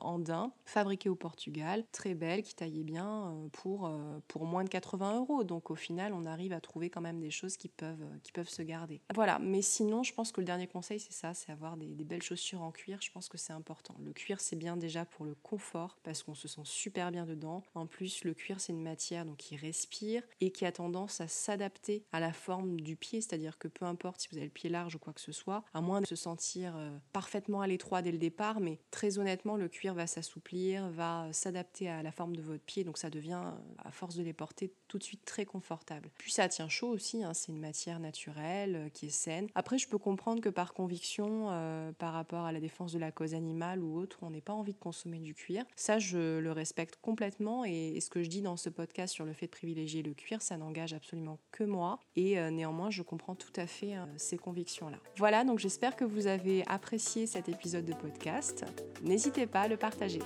en 0.00 0.18
daim, 0.18 0.52
fabriquées 0.64 1.08
au 1.08 1.14
Portugal, 1.14 1.84
très 1.92 2.14
belles, 2.14 2.42
qui 2.42 2.54
taillaient 2.54 2.82
bien 2.82 3.34
pour, 3.52 3.90
pour 4.28 4.44
moins 4.44 4.64
de 4.64 4.68
80 4.68 5.18
euros. 5.18 5.44
Donc 5.44 5.70
au 5.70 5.74
final, 5.74 6.12
on 6.12 6.24
arrive 6.24 6.52
à 6.52 6.60
trouver 6.60 6.90
quand 6.90 7.00
même 7.00 7.20
des 7.20 7.30
choses 7.30 7.56
qui 7.56 7.68
peuvent, 7.68 8.04
qui 8.22 8.32
peuvent 8.32 8.48
se 8.48 8.62
garder. 8.62 9.00
Voilà, 9.14 9.38
mais 9.38 9.62
sinon, 9.62 10.02
je 10.02 10.12
pense 10.12 10.32
que 10.32 10.40
le 10.40 10.46
dernier 10.46 10.66
conseil, 10.66 11.00
c'est 11.00 11.12
ça, 11.12 11.34
c'est 11.34 11.52
avoir 11.52 11.76
des, 11.76 11.86
des 11.86 12.04
belles 12.04 12.22
chaussures 12.22 12.62
en 12.62 12.70
cuir. 12.70 12.98
Je 13.00 13.10
pense 13.10 13.28
que 13.28 13.38
c'est 13.38 13.52
important. 13.52 13.94
Le 14.00 14.12
cuir, 14.12 14.40
c'est 14.40 14.56
bien 14.56 14.76
déjà 14.76 15.04
pour 15.04 15.24
le 15.24 15.34
confort, 15.34 15.98
parce 16.02 16.22
qu'on 16.22 16.34
se 16.34 16.48
sent 16.48 16.62
super 16.64 17.10
bien 17.10 17.26
dedans. 17.26 17.62
En 17.74 17.86
plus, 17.86 18.24
le 18.24 18.34
cuir, 18.34 18.60
c'est 18.60 18.72
une 18.72 18.82
matière 18.82 19.24
donc, 19.24 19.36
qui 19.36 19.56
respire 19.56 20.22
et 20.40 20.50
qui 20.54 20.64
a 20.64 20.72
tendance 20.72 21.20
à 21.20 21.28
s'adapter 21.28 22.04
à 22.12 22.20
la 22.20 22.32
forme 22.32 22.80
du 22.80 22.96
pied, 22.96 23.20
c'est-à-dire 23.20 23.58
que 23.58 23.68
peu 23.68 23.84
importe 23.84 24.22
si 24.22 24.28
vous 24.30 24.36
avez 24.36 24.46
le 24.46 24.52
pied 24.52 24.70
large 24.70 24.94
ou 24.94 24.98
quoi 24.98 25.12
que 25.12 25.20
ce 25.20 25.32
soit, 25.32 25.64
à 25.74 25.80
moins 25.80 26.00
de 26.00 26.06
se 26.06 26.16
sentir 26.16 26.74
euh, 26.76 26.96
parfaitement 27.12 27.60
à 27.60 27.66
l'étroit 27.66 28.00
dès 28.00 28.12
le 28.12 28.18
départ, 28.18 28.60
mais 28.60 28.78
très 28.90 29.18
honnêtement, 29.18 29.56
le 29.56 29.68
cuir 29.68 29.92
va 29.92 30.06
s'assouplir, 30.06 30.88
va 30.90 31.28
s'adapter 31.32 31.90
à 31.90 32.02
la 32.02 32.12
forme 32.12 32.36
de 32.36 32.42
votre 32.42 32.62
pied, 32.62 32.84
donc 32.84 32.96
ça 32.96 33.10
devient, 33.10 33.42
à 33.84 33.90
force 33.90 34.14
de 34.14 34.22
les 34.22 34.32
porter, 34.32 34.72
tout 34.88 34.98
de 34.98 35.02
suite 35.02 35.24
très 35.24 35.44
confortable. 35.44 36.08
Puis 36.18 36.32
ça 36.32 36.48
tient 36.48 36.68
chaud 36.68 36.88
aussi, 36.88 37.24
hein, 37.24 37.34
c'est 37.34 37.50
une 37.50 37.60
matière 37.60 37.98
naturelle 37.98 38.76
euh, 38.76 38.88
qui 38.88 39.06
est 39.06 39.10
saine. 39.10 39.48
Après, 39.54 39.76
je 39.76 39.88
peux 39.88 39.98
comprendre 39.98 40.40
que 40.40 40.48
par 40.48 40.72
conviction, 40.72 41.48
euh, 41.50 41.90
par 41.92 42.12
rapport 42.12 42.44
à 42.44 42.52
la 42.52 42.60
défense 42.60 42.92
de 42.92 42.98
la 42.98 43.10
cause 43.10 43.34
animale 43.34 43.82
ou 43.82 43.98
autre, 43.98 44.18
on 44.22 44.30
n'ait 44.30 44.40
pas 44.40 44.52
envie 44.52 44.72
de 44.72 44.78
consommer 44.78 45.18
du 45.18 45.34
cuir. 45.34 45.64
Ça, 45.74 45.98
je 45.98 46.38
le 46.38 46.52
respecte 46.52 46.96
complètement 47.02 47.64
et, 47.64 47.96
et 47.96 48.00
ce 48.00 48.08
que 48.08 48.22
je 48.22 48.28
dis 48.28 48.40
dans 48.40 48.56
ce 48.56 48.68
podcast 48.68 49.12
sur 49.12 49.24
le 49.24 49.32
fait 49.32 49.46
de 49.46 49.50
privilégier 49.50 50.02
le 50.02 50.14
cuir, 50.14 50.40
ça 50.44 50.56
n'engage 50.56 50.92
absolument 50.92 51.38
que 51.50 51.64
moi. 51.64 51.98
Et 52.16 52.38
euh, 52.38 52.50
néanmoins, 52.50 52.90
je 52.90 53.02
comprends 53.02 53.34
tout 53.34 53.52
à 53.56 53.66
fait 53.66 53.96
euh, 53.96 54.04
ces 54.16 54.36
convictions-là. 54.36 54.98
Voilà, 55.16 55.44
donc 55.44 55.58
j'espère 55.58 55.96
que 55.96 56.04
vous 56.04 56.26
avez 56.26 56.64
apprécié 56.68 57.26
cet 57.26 57.48
épisode 57.48 57.84
de 57.84 57.94
podcast. 57.94 58.64
N'hésitez 59.02 59.46
pas 59.46 59.62
à 59.62 59.68
le 59.68 59.76
partager. 59.76 60.20